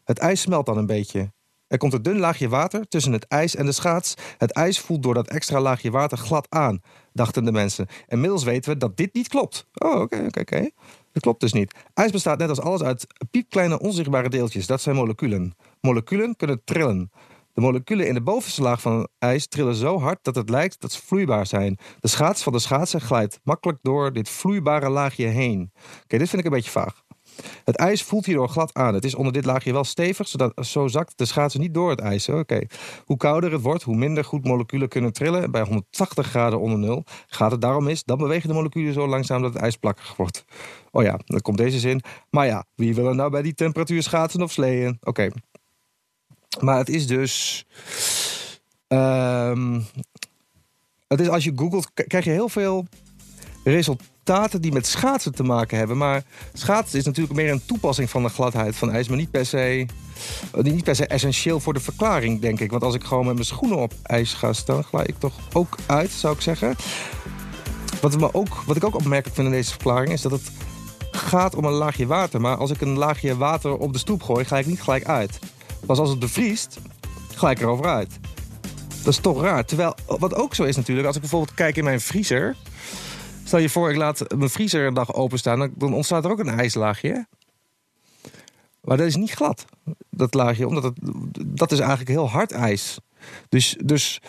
Het 0.03 0.19
ijs 0.19 0.41
smelt 0.41 0.65
dan 0.65 0.77
een 0.77 0.85
beetje. 0.85 1.31
Er 1.67 1.77
komt 1.77 1.93
een 1.93 2.01
dun 2.01 2.19
laagje 2.19 2.49
water 2.49 2.87
tussen 2.87 3.11
het 3.11 3.27
ijs 3.27 3.55
en 3.55 3.65
de 3.65 3.71
schaats. 3.71 4.13
Het 4.37 4.51
ijs 4.51 4.79
voelt 4.79 5.03
door 5.03 5.13
dat 5.13 5.27
extra 5.27 5.59
laagje 5.59 5.91
water 5.91 6.17
glad 6.17 6.45
aan, 6.49 6.81
dachten 7.13 7.43
de 7.43 7.51
mensen. 7.51 7.87
Inmiddels 8.07 8.43
weten 8.43 8.71
we 8.71 8.77
dat 8.77 8.97
dit 8.97 9.13
niet 9.13 9.27
klopt. 9.27 9.67
Oh, 9.73 10.01
oké, 10.01 10.23
oké, 10.25 10.39
oké. 10.39 10.69
Dat 11.11 11.21
klopt 11.21 11.39
dus 11.39 11.53
niet. 11.53 11.75
IJs 11.93 12.11
bestaat 12.11 12.37
net 12.37 12.49
als 12.49 12.61
alles 12.61 12.81
uit 12.83 13.07
piepkleine 13.31 13.79
onzichtbare 13.79 14.29
deeltjes. 14.29 14.67
Dat 14.67 14.81
zijn 14.81 14.95
moleculen. 14.95 15.55
Moleculen 15.81 16.35
kunnen 16.35 16.61
trillen. 16.63 17.11
De 17.53 17.61
moleculen 17.61 18.07
in 18.07 18.13
de 18.13 18.21
bovenste 18.21 18.61
laag 18.61 18.81
van 18.81 18.99
het 18.99 19.09
ijs 19.19 19.47
trillen 19.47 19.75
zo 19.75 19.99
hard 19.99 20.19
dat 20.21 20.35
het 20.35 20.49
lijkt 20.49 20.81
dat 20.81 20.91
ze 20.91 21.01
vloeibaar 21.01 21.45
zijn. 21.45 21.77
De 21.99 22.07
schaats 22.07 22.43
van 22.43 22.53
de 22.53 22.59
schaatser 22.59 23.01
glijdt 23.01 23.39
makkelijk 23.43 23.79
door 23.81 24.13
dit 24.13 24.29
vloeibare 24.29 24.89
laagje 24.89 25.25
heen. 25.25 25.71
Oké, 26.03 26.17
dit 26.17 26.29
vind 26.29 26.41
ik 26.41 26.45
een 26.45 26.55
beetje 26.55 26.71
vaag. 26.71 27.03
Het 27.63 27.75
ijs 27.75 28.03
voelt 28.03 28.25
hierdoor 28.25 28.49
glad 28.49 28.73
aan. 28.73 28.93
Het 28.93 29.05
is 29.05 29.15
onder 29.15 29.33
dit 29.33 29.45
laagje 29.45 29.73
wel 29.73 29.83
stevig, 29.83 30.27
zodat 30.27 30.65
zo 30.65 30.87
zakt 30.87 31.17
de 31.17 31.25
schaatser 31.25 31.59
niet 31.59 31.73
door 31.73 31.89
het 31.89 31.99
ijs. 31.99 32.29
Oké. 32.29 32.61
Hoe 33.05 33.17
kouder 33.17 33.51
het 33.51 33.61
wordt, 33.61 33.83
hoe 33.83 33.95
minder 33.95 34.23
goed 34.23 34.45
moleculen 34.45 34.89
kunnen 34.89 35.13
trillen. 35.13 35.51
Bij 35.51 35.61
180 35.61 36.27
graden 36.27 36.59
onder 36.59 36.79
nul 36.79 37.03
gaat 37.27 37.51
het 37.51 37.61
daarom 37.61 37.83
mis. 37.83 38.03
Dan 38.03 38.17
bewegen 38.17 38.47
de 38.47 38.55
moleculen 38.55 38.93
zo 38.93 39.07
langzaam 39.07 39.41
dat 39.41 39.53
het 39.53 39.61
ijs 39.61 39.75
plakkerig 39.75 40.15
wordt. 40.15 40.45
Oh 40.91 41.03
ja, 41.03 41.19
dan 41.25 41.41
komt 41.41 41.57
deze 41.57 41.79
zin. 41.79 42.01
Maar 42.29 42.45
ja, 42.45 42.65
wie 42.75 42.95
wil 42.95 43.07
er 43.07 43.15
nou 43.15 43.29
bij 43.29 43.41
die 43.41 43.53
temperatuur 43.53 44.03
schaatsen 44.03 44.41
of 44.41 44.51
sleeën? 44.51 44.97
Oké. 45.01 45.29
Maar 46.59 46.77
het 46.77 46.89
is 46.89 47.07
dus. 47.07 47.65
Um, 48.87 49.85
het 51.07 51.19
is 51.19 51.29
als 51.29 51.43
je 51.43 51.51
googelt, 51.55 51.91
krijg 51.93 52.25
je 52.25 52.31
heel 52.31 52.49
veel 52.49 52.87
resultaten 53.63 54.61
die 54.61 54.71
met 54.71 54.87
schaatsen 54.87 55.35
te 55.35 55.43
maken 55.43 55.77
hebben. 55.77 55.97
Maar 55.97 56.23
schaatsen 56.53 56.99
is 56.99 57.05
natuurlijk 57.05 57.35
meer 57.35 57.51
een 57.51 57.65
toepassing 57.65 58.09
van 58.09 58.23
de 58.23 58.29
gladheid 58.29 58.75
van 58.75 58.91
ijs, 58.91 59.07
maar 59.07 59.17
niet 59.17 59.31
per 59.31 59.45
se. 59.45 59.85
Niet 60.61 60.83
per 60.83 60.95
se 60.95 61.07
essentieel 61.07 61.59
voor 61.59 61.73
de 61.73 61.79
verklaring, 61.79 62.41
denk 62.41 62.59
ik. 62.59 62.71
Want 62.71 62.83
als 62.83 62.95
ik 62.95 63.03
gewoon 63.03 63.25
met 63.25 63.33
mijn 63.33 63.45
schoenen 63.45 63.77
op 63.77 63.93
ijs 64.03 64.33
ga 64.33 64.53
staan, 64.53 64.83
glij 64.83 65.05
ik 65.05 65.19
toch 65.19 65.39
ook 65.53 65.77
uit, 65.85 66.11
zou 66.11 66.35
ik 66.35 66.41
zeggen. 66.41 66.75
Wat, 68.01 68.19
me 68.19 68.33
ook, 68.33 68.63
wat 68.65 68.75
ik 68.75 68.83
ook 68.83 68.95
opmerkelijk 68.95 69.35
vind 69.35 69.47
in 69.47 69.53
deze 69.53 69.69
verklaring 69.69 70.11
is 70.11 70.21
dat 70.21 70.31
het 70.31 70.51
gaat 71.11 71.55
om 71.55 71.65
een 71.65 71.71
laagje 71.71 72.05
water. 72.05 72.41
Maar 72.41 72.57
als 72.57 72.71
ik 72.71 72.81
een 72.81 72.97
laagje 72.97 73.37
water 73.37 73.77
op 73.77 73.93
de 73.93 73.99
stoep 73.99 74.23
gooi, 74.23 74.45
ga 74.45 74.57
ik 74.57 74.65
niet 74.65 74.81
gelijk 74.81 75.05
uit. 75.05 75.39
Pas 75.85 75.99
als 75.99 76.09
het 76.09 76.19
bevriest, 76.19 76.77
gelijk 77.35 77.59
erover 77.59 77.85
uit. 77.85 78.19
Dat 79.03 79.13
is 79.13 79.19
toch 79.19 79.41
raar. 79.41 79.65
Terwijl, 79.65 79.95
wat 80.05 80.33
ook 80.33 80.55
zo 80.55 80.63
is 80.63 80.75
natuurlijk, 80.75 81.07
als 81.07 81.15
ik 81.15 81.21
bijvoorbeeld 81.21 81.53
kijk 81.53 81.77
in 81.77 81.83
mijn 81.83 82.01
vriezer. 82.01 82.55
Stel 83.43 83.59
je 83.59 83.69
voor, 83.69 83.89
ik 83.89 83.97
laat 83.97 84.35
mijn 84.35 84.49
vriezer 84.49 84.85
een 84.85 84.93
dag 84.93 85.13
openstaan, 85.13 85.73
dan 85.77 85.93
ontstaat 85.93 86.25
er 86.25 86.31
ook 86.31 86.39
een 86.39 86.59
ijslaagje. 86.59 87.27
Maar 88.81 88.97
dat 88.97 89.07
is 89.07 89.15
niet 89.15 89.31
glad, 89.31 89.65
dat 90.09 90.33
laagje, 90.33 90.67
omdat 90.67 90.83
het, 90.83 90.97
dat 91.45 91.71
is 91.71 91.79
eigenlijk 91.79 92.09
heel 92.09 92.29
hard 92.29 92.51
ijs. 92.51 92.99
Dus, 93.49 93.77
dus 93.83 94.21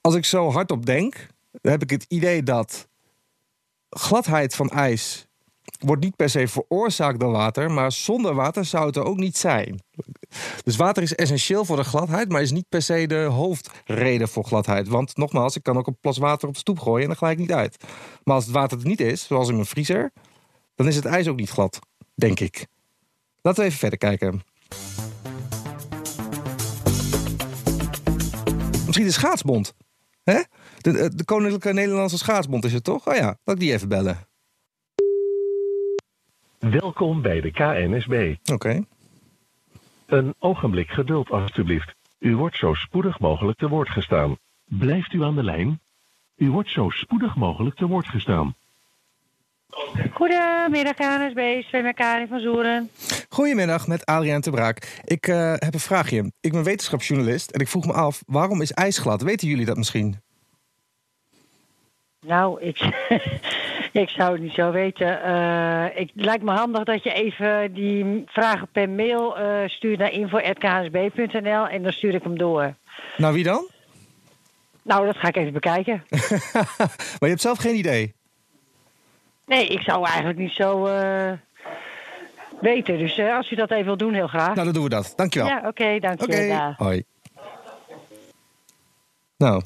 als 0.00 0.14
ik 0.14 0.24
zo 0.24 0.50
hardop 0.50 0.86
denk, 0.86 1.26
dan 1.50 1.72
heb 1.72 1.82
ik 1.82 1.90
het 1.90 2.04
idee 2.08 2.42
dat 2.42 2.88
gladheid 3.90 4.54
van 4.54 4.70
ijs 4.70 5.26
wordt 5.82 6.02
niet 6.02 6.16
per 6.16 6.30
se 6.30 6.48
veroorzaakt 6.48 7.20
door 7.20 7.32
water, 7.32 7.70
maar 7.70 7.92
zonder 7.92 8.34
water 8.34 8.64
zou 8.64 8.86
het 8.86 8.96
er 8.96 9.04
ook 9.04 9.16
niet 9.16 9.36
zijn. 9.36 9.82
Dus 10.62 10.76
water 10.76 11.02
is 11.02 11.14
essentieel 11.14 11.64
voor 11.64 11.76
de 11.76 11.84
gladheid, 11.84 12.28
maar 12.28 12.42
is 12.42 12.50
niet 12.50 12.68
per 12.68 12.82
se 12.82 13.06
de 13.06 13.22
hoofdreden 13.22 14.28
voor 14.28 14.44
gladheid. 14.44 14.88
Want 14.88 15.16
nogmaals, 15.16 15.56
ik 15.56 15.62
kan 15.62 15.76
ook 15.76 15.86
een 15.86 15.98
plas 16.00 16.18
water 16.18 16.48
op 16.48 16.54
de 16.54 16.60
stoep 16.60 16.78
gooien 16.78 17.02
en 17.02 17.06
dan 17.06 17.16
gelijk 17.16 17.38
niet 17.38 17.52
uit. 17.52 17.84
Maar 18.24 18.34
als 18.34 18.44
het 18.44 18.54
water 18.54 18.78
er 18.78 18.86
niet 18.86 19.00
is, 19.00 19.26
zoals 19.26 19.48
in 19.48 19.54
mijn 19.54 19.66
vriezer, 19.66 20.12
dan 20.74 20.88
is 20.88 20.96
het 20.96 21.04
ijs 21.04 21.28
ook 21.28 21.36
niet 21.36 21.50
glad, 21.50 21.78
denk 22.14 22.40
ik. 22.40 22.66
Laten 23.42 23.60
we 23.60 23.66
even 23.66 23.78
verder 23.78 23.98
kijken. 23.98 24.42
Misschien 28.86 29.06
de 29.06 29.12
schaatsbond. 29.12 29.74
Hè? 30.24 30.40
De, 30.78 31.14
de 31.14 31.24
Koninklijke 31.24 31.72
Nederlandse 31.72 32.18
Schaatsbond 32.18 32.64
is 32.64 32.72
het 32.72 32.84
toch? 32.84 33.08
Oh 33.08 33.14
ja, 33.14 33.38
laat 33.44 33.56
ik 33.56 33.60
die 33.60 33.72
even 33.72 33.88
bellen. 33.88 34.26
Welkom 36.70 37.22
bij 37.22 37.40
de 37.40 37.50
KNSB. 37.50 38.34
Oké. 38.52 38.84
Een 40.06 40.34
ogenblik 40.38 40.90
geduld, 40.90 41.30
alstublieft. 41.30 41.94
U 42.18 42.36
wordt 42.36 42.56
zo 42.56 42.74
spoedig 42.74 43.18
mogelijk 43.20 43.58
te 43.58 43.68
woord 43.68 43.88
gestaan. 43.88 44.36
Blijft 44.64 45.12
u 45.12 45.22
aan 45.22 45.34
de 45.34 45.42
lijn? 45.42 45.80
U 46.36 46.50
wordt 46.50 46.70
zo 46.70 46.88
spoedig 46.88 47.36
mogelijk 47.36 47.76
te 47.76 47.86
woord 47.86 48.06
gestaan. 48.06 48.54
Goedemiddag 50.12 50.94
KNSB, 50.94 51.62
Sven 51.62 51.94
Karin 51.94 52.28
van 52.28 52.40
Zoeren. 52.40 52.90
Goedemiddag, 53.28 53.86
met 53.86 54.06
Adriaan 54.06 54.40
te 54.40 54.50
Braak. 54.50 55.00
Ik 55.04 55.26
uh, 55.26 55.52
heb 55.56 55.74
een 55.74 55.80
vraagje. 55.80 56.32
Ik 56.40 56.52
ben 56.52 56.64
wetenschapsjournalist 56.64 57.50
en 57.50 57.60
ik 57.60 57.68
vroeg 57.68 57.86
me 57.86 57.92
af, 57.92 58.22
waarom 58.26 58.60
is 58.62 58.72
ijs 58.72 58.98
glad? 58.98 59.22
Weten 59.22 59.48
jullie 59.48 59.66
dat 59.66 59.76
misschien? 59.76 60.16
Nou, 62.26 62.60
ik, 62.60 62.78
ik 64.02 64.08
zou 64.08 64.32
het 64.32 64.42
niet 64.42 64.52
zo 64.52 64.70
weten. 64.70 65.22
Eh, 65.22 66.00
ik, 66.00 66.10
het 66.14 66.24
lijkt 66.24 66.42
me 66.42 66.50
handig 66.50 66.84
dat 66.84 67.02
je 67.02 67.12
even 67.12 67.74
die 67.74 68.24
vragen 68.26 68.68
per 68.72 68.90
mail 68.90 69.38
eh, 69.38 69.68
stuurt 69.68 69.98
naar 69.98 70.12
info.khsb.nl 70.12 71.68
en 71.68 71.82
dan 71.82 71.92
stuur 71.92 72.14
ik 72.14 72.22
hem 72.22 72.38
door. 72.38 72.74
Nou, 73.16 73.34
wie 73.34 73.44
dan? 73.44 73.66
Nou, 74.82 75.06
dat 75.06 75.16
ga 75.16 75.28
ik 75.28 75.36
even 75.36 75.52
bekijken. 75.52 76.04
maar 77.18 77.18
je 77.18 77.26
hebt 77.26 77.40
zelf 77.40 77.58
geen 77.58 77.76
idee? 77.76 78.14
Nee, 79.46 79.66
ik 79.66 79.80
zou 79.80 80.06
eigenlijk 80.06 80.38
niet 80.38 80.52
zo 80.52 80.86
eh, 80.86 81.32
weten. 82.60 82.98
Dus 82.98 83.20
als 83.20 83.50
u 83.50 83.56
dat 83.56 83.70
even 83.70 83.84
wil 83.84 83.96
doen, 83.96 84.14
heel 84.14 84.26
graag. 84.26 84.54
Nou, 84.54 84.64
dan 84.64 84.72
doen 84.72 84.82
we 84.82 84.88
dat. 84.88 85.12
Dankjewel. 85.16 85.48
Ja, 85.48 85.62
oké, 85.66 85.98
dank 85.98 86.20
je. 86.20 86.26
Oké, 86.26 86.48
Dag. 86.48 86.76
hoi. 86.76 87.04
Nou. 89.36 89.62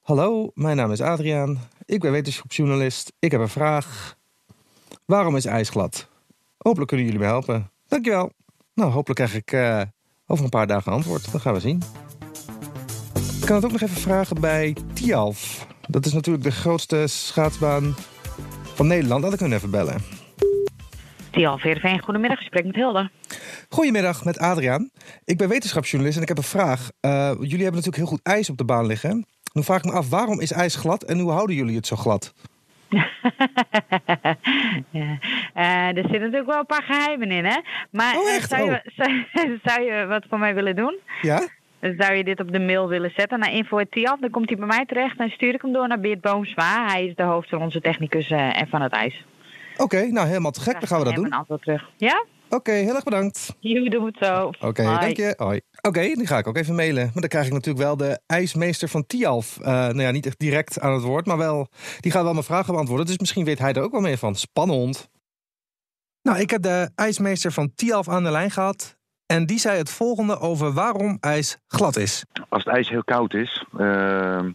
Hallo, 0.00 0.50
mijn 0.54 0.76
naam 0.76 0.92
is 0.92 1.00
Adriaan. 1.00 1.58
Ik 1.84 2.00
ben 2.00 2.12
wetenschapsjournalist. 2.12 3.12
Ik 3.18 3.30
heb 3.30 3.40
een 3.40 3.48
vraag. 3.48 4.16
Waarom 5.04 5.36
is 5.36 5.44
ijs 5.44 5.68
glad? 5.68 6.08
Hopelijk 6.58 6.88
kunnen 6.88 7.06
jullie 7.06 7.20
me 7.20 7.26
helpen. 7.26 7.70
Dankjewel. 7.88 8.32
Nou, 8.74 8.90
hopelijk 8.90 9.20
krijg 9.20 9.34
ik 9.34 9.52
eh, 9.52 9.82
over 10.26 10.44
een 10.44 10.50
paar 10.50 10.66
dagen 10.66 10.92
antwoord. 10.92 11.32
Dat 11.32 11.40
gaan 11.40 11.54
we 11.54 11.60
zien. 11.60 11.82
Ik 13.40 13.46
kan 13.46 13.56
het 13.56 13.64
ook 13.64 13.72
nog 13.72 13.80
even 13.80 14.00
vragen 14.00 14.40
bij 14.40 14.76
Tialf. 14.92 15.66
Dat 15.88 16.06
is 16.06 16.12
natuurlijk 16.12 16.44
de 16.44 16.50
grootste 16.50 17.06
schaatsbaan 17.06 17.94
van 18.74 18.86
Nederland. 18.86 19.22
Dat 19.22 19.32
ik 19.32 19.40
hun 19.40 19.52
even 19.52 19.70
bellen. 19.70 20.21
Tial 21.32 21.58
Veerveen, 21.58 22.02
goedemiddag. 22.02 22.38
Gesprek 22.38 22.64
met 22.64 22.74
Hilde. 22.74 23.10
Goedemiddag, 23.68 24.24
met 24.24 24.38
Adriaan. 24.38 24.90
Ik 25.24 25.36
ben 25.38 25.48
wetenschapsjournalist 25.48 26.16
en 26.16 26.22
ik 26.22 26.28
heb 26.28 26.38
een 26.38 26.44
vraag. 26.44 26.90
Eh, 27.00 27.10
jullie 27.38 27.62
hebben 27.62 27.74
natuurlijk 27.82 27.96
heel 27.96 28.06
goed 28.06 28.20
ijs 28.22 28.50
op 28.50 28.56
de 28.56 28.64
baan 28.64 28.86
liggen. 28.86 29.26
Nu 29.52 29.62
vraag 29.62 29.78
ik 29.78 29.84
me 29.84 29.92
af, 29.92 30.08
waarom 30.10 30.40
is 30.40 30.52
ijs 30.52 30.74
glad 30.76 31.02
en 31.02 31.18
hoe 31.18 31.30
houden 31.30 31.56
jullie 31.56 31.76
het 31.76 31.86
zo 31.86 31.96
glad? 31.96 32.34
ja. 34.90 35.18
Eh, 35.54 35.86
er 35.88 35.94
zitten 35.94 36.20
natuurlijk 36.20 36.46
wel 36.46 36.58
een 36.58 36.66
paar 36.66 36.82
geheimen 36.82 37.30
in, 37.30 37.44
hè? 37.44 37.60
Maar 37.90 38.16
Oh, 38.16 38.28
eh, 38.28 38.34
echt? 38.34 38.48
zou, 38.50 38.62
Oh. 38.62 38.68
je, 38.84 38.90
zou, 39.34 39.58
zou 39.64 39.82
je 39.82 40.06
wat 40.06 40.24
voor 40.28 40.38
mij 40.38 40.54
willen 40.54 40.76
doen? 40.76 40.98
Ja? 41.22 41.48
Dan 41.80 41.94
zou 41.98 42.14
je 42.14 42.24
dit 42.24 42.40
op 42.40 42.52
de 42.52 42.60
mail 42.60 42.88
willen 42.88 43.12
zetten 43.16 43.38
naar 43.38 43.52
info.tiaf. 43.52 44.20
Dan 44.20 44.30
komt 44.30 44.48
hij 44.48 44.58
bij 44.58 44.66
mij 44.66 44.84
terecht 44.86 45.18
en 45.18 45.30
stuur 45.30 45.54
ik 45.54 45.62
hem 45.62 45.72
door 45.72 45.88
naar 45.88 46.00
Beert 46.00 46.20
Boomsma. 46.20 46.86
Hij 46.86 47.06
is 47.06 47.14
de 47.14 47.22
hoofd 47.22 47.48
van 47.48 47.62
onze 47.62 47.80
technicus 47.80 48.30
en 48.30 48.66
van 48.68 48.82
het 48.82 48.92
ijs. 48.92 49.24
Oké, 49.76 50.06
nou 50.06 50.26
helemaal 50.26 50.50
te 50.50 50.60
gek. 50.60 50.72
Dan 50.72 50.88
gaan 50.88 50.98
we 50.98 51.04
dat 51.04 51.14
doen. 51.14 51.24
een 51.24 51.32
antwoord 51.32 51.62
terug. 51.62 51.90
Ja? 51.96 52.24
Oké, 52.48 52.72
heel 52.72 52.94
erg 52.94 53.04
bedankt. 53.04 53.54
Jullie 53.60 53.90
doen 53.90 54.06
het 54.06 54.16
zo. 54.20 54.50
Oké, 54.60 54.82
Hoi. 54.82 55.00
dank 55.00 55.16
je. 55.16 55.34
Hoi. 55.36 55.60
Oké, 55.80 56.00
die 56.00 56.26
ga 56.26 56.38
ik 56.38 56.46
ook 56.46 56.56
even 56.56 56.74
mailen. 56.74 57.04
Maar 57.04 57.20
dan 57.20 57.28
krijg 57.28 57.46
ik 57.46 57.52
natuurlijk 57.52 57.84
wel 57.84 57.96
de 57.96 58.20
ijsmeester 58.26 58.88
van 58.88 59.06
Tialf. 59.06 59.58
Eh, 59.58 59.64
nou 59.66 60.00
ja, 60.00 60.10
niet 60.10 60.26
echt 60.26 60.38
direct 60.38 60.80
aan 60.80 60.92
het 60.92 61.02
woord, 61.02 61.26
maar 61.26 61.38
wel. 61.38 61.68
Die 62.00 62.12
gaat 62.12 62.22
wel 62.22 62.32
mijn 62.32 62.44
vragen 62.44 62.72
beantwoorden. 62.72 63.06
Dus 63.06 63.18
misschien 63.18 63.44
weet 63.44 63.58
hij 63.58 63.72
er 63.72 63.82
ook 63.82 63.92
wel 63.92 64.00
meer 64.00 64.18
van. 64.18 64.34
Spannend. 64.34 65.08
Nou, 66.22 66.38
ik 66.38 66.50
heb 66.50 66.62
de 66.62 66.90
ijsmeester 66.94 67.52
van 67.52 67.72
Tialf 67.74 68.08
aan 68.08 68.24
de 68.24 68.30
lijn 68.30 68.50
gehad. 68.50 68.96
En 69.26 69.46
die 69.46 69.58
zei 69.58 69.78
het 69.78 69.90
volgende 69.90 70.38
over 70.38 70.72
waarom 70.72 71.16
ijs 71.20 71.58
glad 71.66 71.96
is. 71.96 72.24
als 72.48 72.64
het 72.64 72.74
ijs 72.74 72.88
heel 72.88 73.04
koud 73.04 73.34
is, 73.34 73.64
ehm, 73.78 74.50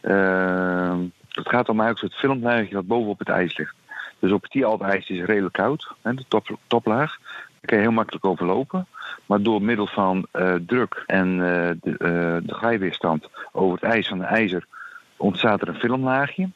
ehm, 0.00 0.98
het 1.28 1.48
gaat 1.48 1.68
om 1.68 1.80
eigenlijk 1.80 2.00
het 2.00 2.20
filmlaagje 2.20 2.74
dat 2.74 2.86
bovenop 2.86 3.18
het 3.18 3.28
ijs 3.28 3.56
ligt. 3.56 3.74
Dus 4.18 4.32
op 4.32 4.42
het 4.42 4.80
ijs 4.80 5.08
is 5.08 5.18
het 5.18 5.28
redelijk 5.28 5.54
koud, 5.54 5.92
hè, 6.02 6.14
de 6.14 6.24
top, 6.28 6.58
toplaag. 6.66 7.18
Daar 7.18 7.60
kan 7.60 7.78
je 7.78 7.84
heel 7.84 7.92
makkelijk 7.92 8.24
overlopen. 8.24 8.86
Maar 9.26 9.42
door 9.42 9.62
middel 9.62 9.86
van 9.86 10.26
eh, 10.30 10.54
druk 10.66 11.02
en 11.06 11.28
eh, 11.32 11.70
de, 11.82 11.90
eh, 11.90 12.60
de 12.60 13.20
over 13.52 13.74
het 13.80 13.90
ijs 13.90 14.08
van 14.08 14.18
de 14.18 14.24
ijzer 14.24 14.66
ontstaat 15.16 15.60
er 15.60 15.68
een 15.68 15.74
filmlaagje. 15.74 16.50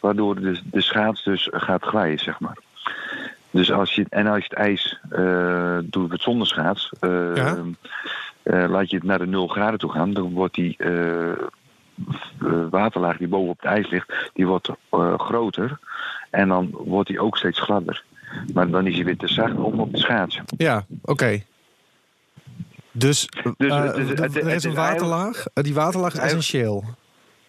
Waardoor 0.00 0.40
de, 0.40 0.60
de 0.64 0.80
schaats 0.80 1.24
dus 1.24 1.48
gaat 1.52 1.84
glijden, 1.84 2.18
zeg 2.18 2.40
maar. 2.40 2.56
Dus 3.50 3.72
als 3.72 3.94
je, 3.94 4.06
en 4.08 4.26
als 4.26 4.38
je 4.38 4.48
het 4.48 4.58
ijs 4.58 4.98
doet 5.84 6.12
het 6.12 6.22
zonder 6.22 6.46
schaats, 6.46 6.92
Ja. 7.00 7.56
laat 8.42 8.90
je 8.90 8.96
het 8.96 9.04
naar 9.04 9.18
de 9.18 9.26
0 9.26 9.46
graden 9.46 9.78
toe 9.78 9.90
gaan, 9.90 10.12
dan 10.12 10.32
wordt 10.32 10.54
die 10.54 10.76
waterlaag 12.70 13.16
die 13.16 13.28
boven 13.28 13.48
op 13.48 13.60
het 13.60 13.70
ijs 13.70 13.90
ligt, 13.90 14.30
die 14.32 14.46
wordt 14.46 14.70
groter. 15.16 15.78
En 16.36 16.48
dan 16.48 16.70
wordt 16.72 17.08
die 17.08 17.20
ook 17.20 17.36
steeds 17.36 17.60
gladder. 17.60 18.04
Maar 18.54 18.70
dan 18.70 18.86
is 18.86 18.94
hij 18.94 19.04
weer 19.04 19.16
te 19.16 19.28
zacht 19.28 19.54
om 19.54 19.80
op 19.80 19.92
te 19.92 20.00
schaatsen. 20.00 20.44
Ja, 20.56 20.84
oké. 21.02 21.42
Dus, 22.92 23.28
Dus 23.56 23.70
eh, 23.70 23.82
het 23.84 23.96
is- 23.96 24.08
het- 24.08 24.18
er 24.18 24.24
het 24.24 24.36
is 24.36 24.54
is 24.54 24.64
een 24.64 24.74
waterlaag. 24.74 25.46
Eh, 25.54 25.64
die 25.64 25.74
waterlaag 25.74 26.12
is 26.12 26.18
essentieel. 26.18 26.84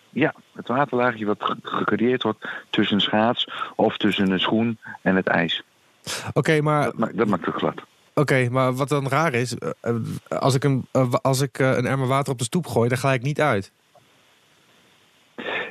Ja, 0.09 0.33
het 0.53 0.67
waterlaagje 0.67 1.25
wat 1.25 1.37
ge- 1.39 1.57
gecreëerd 1.61 2.23
wordt 2.23 2.47
tussen 2.69 2.95
een 2.95 3.01
schaats 3.01 3.47
of 3.75 3.97
tussen 3.97 4.31
een 4.31 4.39
schoen 4.39 4.77
en 5.01 5.15
het 5.15 5.27
ijs. 5.27 5.63
Oké, 6.33 6.61
maar 6.61 6.83
Dat 6.83 6.97
maakt, 6.97 7.17
dat 7.17 7.27
maakt 7.27 7.45
het 7.45 7.55
glad. 7.55 7.81
Oké, 8.13 8.47
maar 8.49 8.73
wat 8.73 8.89
dan 8.89 9.07
raar 9.07 9.33
is, 9.33 9.55
eh, 9.57 9.93
als 10.27 10.55
ik, 10.55 10.63
een, 10.63 10.87
als 11.21 11.41
ik 11.41 11.59
een 11.59 11.85
emmer 11.85 12.07
water 12.07 12.31
op 12.33 12.37
de 12.39 12.43
stoep 12.43 12.67
gooi, 12.67 12.89
dan 12.89 12.97
ga 12.97 13.13
ik 13.13 13.21
niet 13.21 13.41
uit. 13.41 13.71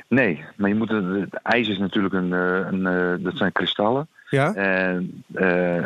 Nee, 0.07 0.45
maar 0.55 0.69
je 0.69 0.75
moet 0.75 0.89
het, 0.89 1.05
het 1.05 1.33
ijs 1.43 1.67
is 1.67 1.77
natuurlijk 1.77 2.13
een, 2.13 2.33
eh, 2.33 2.67
een 2.71 2.87
eh, 2.87 3.23
dat 3.23 3.37
zijn 3.37 3.51
kristallen. 3.51 4.07
Ja? 4.29 4.53
En 4.53 5.23
eh, 5.33 5.83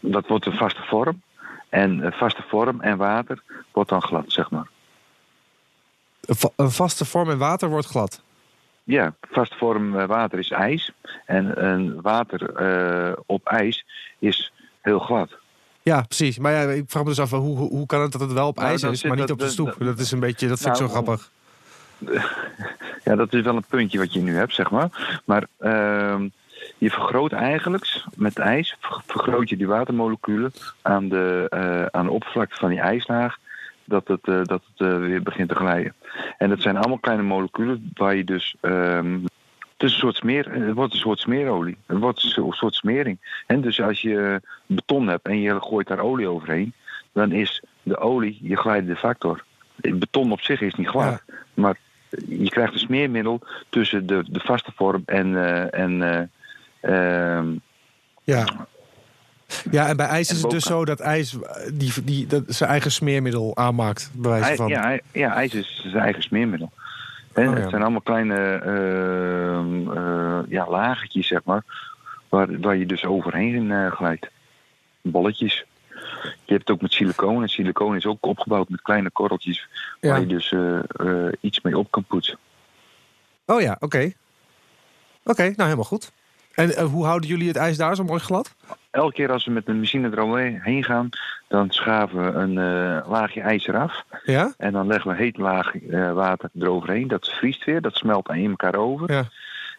dat 0.00 0.26
wordt 0.26 0.46
een 0.46 0.56
vaste 0.56 0.82
vorm. 0.82 1.22
En 1.68 2.12
vaste 2.12 2.42
vorm 2.48 2.80
en 2.80 2.96
water 2.96 3.42
wordt 3.72 3.90
dan 3.90 4.02
glad, 4.02 4.24
zeg 4.32 4.50
maar. 4.50 4.68
Een 6.20 6.34
va- 6.34 6.50
Een 6.56 6.70
vaste 6.70 7.04
vorm 7.04 7.30
in 7.30 7.38
water 7.38 7.68
wordt 7.68 7.86
glad. 7.86 8.22
Ja, 8.84 9.14
vaste 9.30 9.56
vorm 9.56 9.90
water 10.06 10.38
is 10.38 10.50
ijs. 10.50 10.92
En 11.26 11.64
een 11.66 12.00
water 12.02 12.54
op 13.26 13.46
ijs 13.46 13.84
is 14.18 14.52
heel 14.80 14.98
glad. 14.98 15.36
Ja, 15.82 16.00
precies. 16.02 16.38
Maar 16.38 16.52
ja, 16.52 16.60
ik 16.70 16.84
vraag 16.86 17.02
me 17.02 17.08
dus 17.08 17.20
af, 17.20 17.30
hoe, 17.30 17.56
hoe, 17.56 17.86
kan 17.86 18.00
het 18.00 18.12
dat 18.12 18.20
het 18.20 18.32
wel 18.32 18.46
op 18.48 18.56
Nou, 18.56 18.68
ijs 18.68 18.82
is, 18.82 19.02
maar 19.02 19.10
niet 19.16 19.20
dat- 19.20 19.30
op 19.30 19.38
de 19.38 19.48
stoep? 19.48 19.76
Dat 19.78 19.98
is 19.98 20.10
een 20.10 20.20
beetje, 20.20 20.48
dat 20.48 20.58
vind 20.58 20.70
ik 20.70 20.76
zo 20.76 20.86
Nou, 20.92 20.94
grappig. 21.04 21.30
Ja, 23.04 23.14
dat 23.16 23.32
is 23.32 23.42
wel 23.42 23.56
een 23.56 23.64
puntje 23.68 23.98
wat 23.98 24.12
je 24.12 24.20
nu 24.20 24.36
hebt, 24.36 24.54
zeg 24.54 24.70
maar. 24.70 25.20
Maar 25.24 25.46
ehm, 25.58 26.28
je 26.78 26.90
vergroot 26.90 27.32
eigenlijk 27.32 28.04
met 28.14 28.38
ijs, 28.38 28.76
ver- 28.80 29.02
vergroot 29.06 29.48
je 29.48 29.56
die 29.56 29.66
watermoleculen 29.66 30.52
aan 30.82 31.08
de, 31.08 31.46
eh, 31.50 31.86
aan 31.86 32.04
de 32.06 32.12
oppervlakte 32.12 32.56
van 32.56 32.68
die 32.68 32.80
ijslaag, 32.80 33.36
dat 33.84 34.08
het, 34.08 34.28
eh, 34.28 34.42
dat 34.44 34.62
het 34.74 34.88
eh, 34.88 34.98
weer 34.98 35.22
begint 35.22 35.48
te 35.48 35.54
glijden. 35.54 35.94
En 36.38 36.48
dat 36.48 36.60
zijn 36.60 36.76
allemaal 36.76 36.98
kleine 36.98 37.22
moleculen 37.22 37.90
waar 37.94 38.14
je 38.14 38.24
dus. 38.24 38.54
ehm, 38.60 39.12
het, 39.72 39.82
is 39.88 39.92
een 39.92 39.98
soort 39.98 40.16
smeer, 40.16 40.52
het 40.52 40.74
wordt 40.74 40.92
een 40.92 40.98
soort 40.98 41.18
smeerolie. 41.18 41.76
Het 41.86 41.98
wordt 41.98 42.22
een 42.36 42.52
soort- 42.52 42.74
smering. 42.74 43.18
En 43.46 43.60
dus 43.60 43.80
als 43.80 44.00
je 44.02 44.40
beton 44.66 45.06
hebt 45.08 45.26
en 45.26 45.40
je 45.40 45.60
gooit 45.60 45.86
daar 45.86 45.98
olie 46.00 46.28
overheen, 46.28 46.72
dan 47.12 47.32
is 47.32 47.62
de 47.82 47.98
olie 47.98 48.38
je 48.42 48.56
glijdende 48.56 48.96
factor. 48.96 49.44
Het 49.80 49.98
beton 49.98 50.32
op 50.32 50.40
zich 50.40 50.60
is 50.60 50.74
niet 50.74 50.88
glad, 50.88 51.22
maar 51.54 51.76
je 52.28 52.48
krijgt 52.48 52.72
een 52.72 52.78
smeermiddel 52.78 53.40
tussen 53.68 54.06
de, 54.06 54.24
de 54.28 54.40
vaste 54.40 54.72
vorm 54.76 55.02
en. 55.06 55.36
eh, 55.36 55.80
en 55.80 56.02
eh, 56.80 57.36
ehm, 57.36 57.48
Ja. 58.24 58.44
Ja, 59.70 59.88
en 59.88 59.96
bij 59.96 60.06
ijs 60.06 60.28
En 60.28 60.36
is 60.36 60.42
het 60.42 60.50
dus 60.50 60.64
zo 60.64 60.84
dat 60.84 61.00
ijs 61.00 61.40
eh, 61.40 61.70
die, 61.74 62.04
die, 62.04 62.26
dat 62.26 62.42
zijn 62.46 62.70
eigen 62.70 62.92
smeermiddel 62.92 63.56
aanmaakt, 63.56 64.10
bij 64.14 64.30
wijze 64.30 64.48
Ij- 64.48 64.56
van. 64.56 64.68
ja, 64.68 64.98
ja, 65.12 65.34
ijs 65.34 65.54
is 65.54 65.80
zijn 65.86 66.02
eigen 66.02 66.22
smeermiddel. 66.22 66.70
En 67.32 67.48
Oh, 67.48 67.54
ja. 67.54 67.60
Het 67.60 67.70
zijn 67.70 67.82
allemaal 67.82 68.00
kleine 68.00 68.34
eh, 69.94 70.40
ja, 70.48 70.68
lagertjes, 70.68 71.26
zeg 71.26 71.40
maar, 71.44 71.62
waar, 72.28 72.60
waar 72.60 72.76
je 72.76 72.86
dus 72.86 73.04
overheen 73.04 73.90
glijdt. 73.92 74.28
Bolletjes. 75.02 75.64
Je 76.44 76.52
hebt 76.52 76.60
het 76.60 76.70
ook 76.70 76.80
met 76.82 76.92
siliconen. 76.92 77.42
En 77.42 77.48
siliconen 77.48 77.96
is 77.96 78.06
ook 78.06 78.26
opgebouwd 78.26 78.68
met 78.68 78.82
kleine 78.82 79.10
korreltjes 79.10 79.68
Ja. 80.00 80.10
waar 80.10 80.20
je 80.20 80.26
dus 80.26 80.52
eh, 80.52 80.78
eh, 80.78 81.32
iets 81.40 81.60
mee 81.60 81.78
op 81.78 81.90
kan 81.90 82.04
poetsen. 82.04 82.38
Oh 83.46 83.60
ja, 83.60 83.76
oké. 83.80 84.12
Oké, 85.24 85.42
nou 85.42 85.62
helemaal 85.62 85.84
goed. 85.84 86.12
En 86.54 86.76
eh, 86.76 86.84
hoe 86.84 87.04
houden 87.04 87.28
jullie 87.28 87.48
het 87.48 87.56
ijs 87.56 87.76
daar 87.76 87.96
zo 87.96 88.04
mooi 88.04 88.20
glad? 88.20 88.54
Elke 88.90 89.12
keer 89.14 89.32
als 89.32 89.44
we 89.44 89.50
met 89.50 89.68
een 89.68 89.78
machine 89.78 90.08
eromheen 90.12 90.84
gaan, 90.84 91.08
dan 91.48 91.70
schaven 91.70 92.24
we 92.24 92.38
een 92.38 92.54
laagje 93.08 93.40
ijs 93.40 93.66
eraf. 93.66 94.04
Ja? 94.24 94.54
En 94.56 94.72
dan 94.72 94.86
leggen 94.86 95.10
we 95.10 95.16
heet 95.16 95.36
laag 95.36 95.72
water 96.14 96.50
eroverheen. 96.58 97.08
Dat 97.08 97.28
vriest 97.28 97.64
weer, 97.64 97.80
dat 97.80 97.96
smelt 97.96 98.28
aan 98.28 98.36
in 98.36 98.50
elkaar 98.50 98.74
over. 98.74 99.12
Ja. 99.12 99.28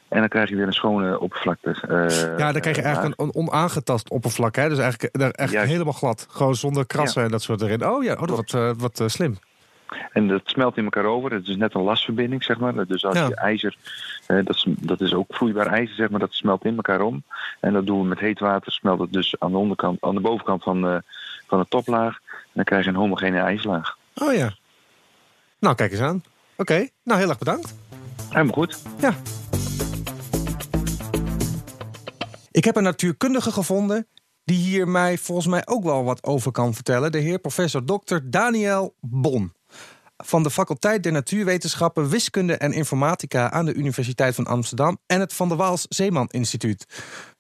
En 0.10 0.20
dan 0.20 0.28
krijg 0.30 0.50
je 0.50 0.56
weer 0.56 0.68
een 0.68 0.74
schone 0.74 1.20
oppervlakte. 1.20 1.70
eh, 1.90 2.38
Ja, 2.38 2.52
dan 2.52 2.62
krijg 2.62 2.76
je 2.76 2.82
eh, 2.82 2.88
eigenlijk 2.88 3.22
een, 3.22 3.34
onaangetast 3.36 4.10
oppervlak. 4.10 4.56
Hè? 4.56 4.70
Dus 4.70 4.78
eigenlijk 4.78 5.16
eh, 5.16 5.48
Juist. 5.52 5.70
helemaal 5.72 5.94
glad. 5.94 6.26
Gewoon 6.30 6.56
zonder 6.56 6.86
krassen 6.86 7.24
en 7.24 7.32
dat 7.32 7.42
soort 7.42 7.62
erin. 7.62 7.86
Oh 7.88 8.04
ja, 8.04 8.14
oh, 8.14 8.20
dat 8.28 8.30
wat, 8.36 8.54
eh, 8.54 8.72
wat 8.78 9.00
eh, 9.00 9.08
slim. 9.08 9.38
En 10.12 10.28
dat 10.28 10.42
smelt 10.46 10.78
in 10.78 10.84
elkaar 10.84 11.06
over. 11.06 11.32
Het 11.32 11.48
is 11.48 11.56
net 11.56 11.74
een 11.74 11.82
lasverbinding, 11.82 12.44
zeg 12.44 12.58
maar. 12.60 12.86
Dus 12.88 13.06
als 13.06 13.18
Ja. 13.18 13.28
je 13.28 13.36
ijzer, 13.36 13.76
eh, 14.28 14.46
dat, 14.46 14.56
is, 14.56 14.66
dat 14.68 15.02
is 15.02 15.14
ook 15.14 15.26
vloeibaar 15.36 15.68
ijzer, 15.68 15.96
zeg 15.96 16.10
maar, 16.10 16.20
dat 16.20 16.34
smelt 16.34 16.66
in 16.66 16.76
elkaar 16.76 17.02
om. 17.02 17.24
En 17.60 17.74
dat 17.74 17.86
doen 17.86 18.02
we 18.02 18.08
met 18.08 18.20
heet 18.20 18.40
water, 18.40 18.72
smelt 18.72 19.00
het 19.00 19.14
dus 19.14 19.36
aan 19.40 19.52
de 19.52 19.58
onderkant, 19.58 19.98
aan 20.02 20.16
de 20.16 20.22
bovenkant 20.22 20.64
van, 20.64 20.82
de 20.82 21.04
van 21.48 21.60
de 21.60 21.66
toplaag. 21.70 22.20
En 22.32 22.52
dan 22.54 22.64
krijg 22.64 22.84
je 22.84 22.90
een 22.90 22.96
homogene 22.96 23.40
ijslaag. 23.40 23.98
Oh 24.16 24.34
ja. 24.34 24.54
Nou, 25.60 25.76
kijk 25.76 25.92
eens 25.92 26.02
aan. 26.02 26.24
Oké, 26.58 26.88
nou 27.04 27.20
heel 27.20 27.30
erg 27.30 27.38
bedankt. 27.38 27.76
Helemaal 28.30 28.54
goed. 28.54 28.82
Ja. 29.00 29.14
Ik 32.58 32.64
heb 32.64 32.76
een 32.76 32.84
natuurkundige 32.84 33.52
gevonden 33.52 34.08
die 34.44 34.58
hier 34.58 34.88
mij 34.88 35.18
volgens 35.18 35.48
mij 35.48 35.68
ook 35.68 35.84
wel 35.84 36.04
wat 36.04 36.24
over 36.24 36.52
kan 36.52 36.74
vertellen. 36.74 37.12
De 37.12 37.18
heer 37.18 37.40
professor 37.40 37.84
Dr. 37.86 38.18
Daniel 38.24 38.96
Bon. 39.00 39.54
Van 40.18 40.44
de 40.44 40.52
faculteit 40.52 41.04
der 41.04 41.12
Natuurwetenschappen, 41.12 42.10
Wiskunde 42.10 42.58
en 42.58 42.74
Informatica 42.74 43.52
aan 43.52 43.66
de 43.66 43.74
Universiteit 43.74 44.36
van 44.36 44.46
Amsterdam 44.46 44.98
en 45.06 45.20
het 45.20 45.34
Van 45.34 45.48
der 45.48 45.58
Waals 45.58 45.86
Zeeman 45.90 46.28
Instituut. 46.28 46.86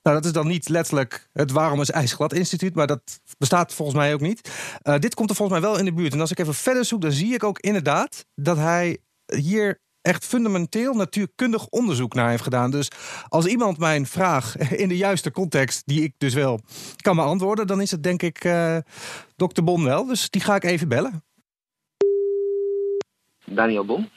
Nou, 0.01 0.15
dat 0.15 0.25
is 0.25 0.31
dan 0.31 0.47
niet 0.47 0.69
letterlijk 0.69 1.29
het 1.33 1.51
Waarom 1.51 1.81
is 1.81 1.91
IJsglad 1.91 2.33
Instituut, 2.33 2.75
maar 2.75 2.87
dat 2.87 3.19
bestaat 3.37 3.73
volgens 3.73 3.97
mij 3.97 4.13
ook 4.13 4.21
niet. 4.21 4.49
Eh, 4.81 4.99
dit 4.99 5.13
komt 5.13 5.29
er 5.29 5.35
volgens 5.35 5.59
mij 5.59 5.69
wel 5.69 5.79
in 5.79 5.85
de 5.85 5.93
buurt. 5.93 6.13
En 6.13 6.19
als 6.19 6.31
ik 6.31 6.39
even 6.39 6.53
verder 6.53 6.85
zoek, 6.85 7.01
dan 7.01 7.11
zie 7.11 7.33
ik 7.33 7.43
ook 7.43 7.59
inderdaad 7.59 8.25
dat 8.35 8.57
hij 8.57 8.97
hier 9.25 9.79
echt 10.07 10.25
fundamenteel 10.25 10.93
natuurkundig 10.93 11.67
onderzoek 11.67 12.13
naar 12.13 12.29
heeft 12.29 12.43
gedaan. 12.43 12.71
Dus 12.71 12.89
als 13.29 13.45
iemand 13.45 13.77
mijn 13.77 14.05
vraag 14.05 14.57
in 14.83 14.87
de 14.87 14.97
juiste 14.97 15.31
context, 15.31 15.83
die 15.85 16.03
ik 16.03 16.13
dus 16.17 16.33
wel 16.33 16.59
kan 17.01 17.15
beantwoorden, 17.15 17.67
dan 17.67 17.81
is 17.81 17.91
het 17.91 18.03
denk 18.03 18.21
ik 18.21 18.43
eh 18.43 18.77
dokter 19.35 19.63
Bon 19.63 19.83
wel. 19.83 20.05
Dus 20.05 20.29
die 20.29 20.41
ga 20.41 20.55
ik 20.55 20.63
even 20.63 20.87
bellen. 20.87 21.23
Daniel 23.45 23.85
Bon. 23.85 24.09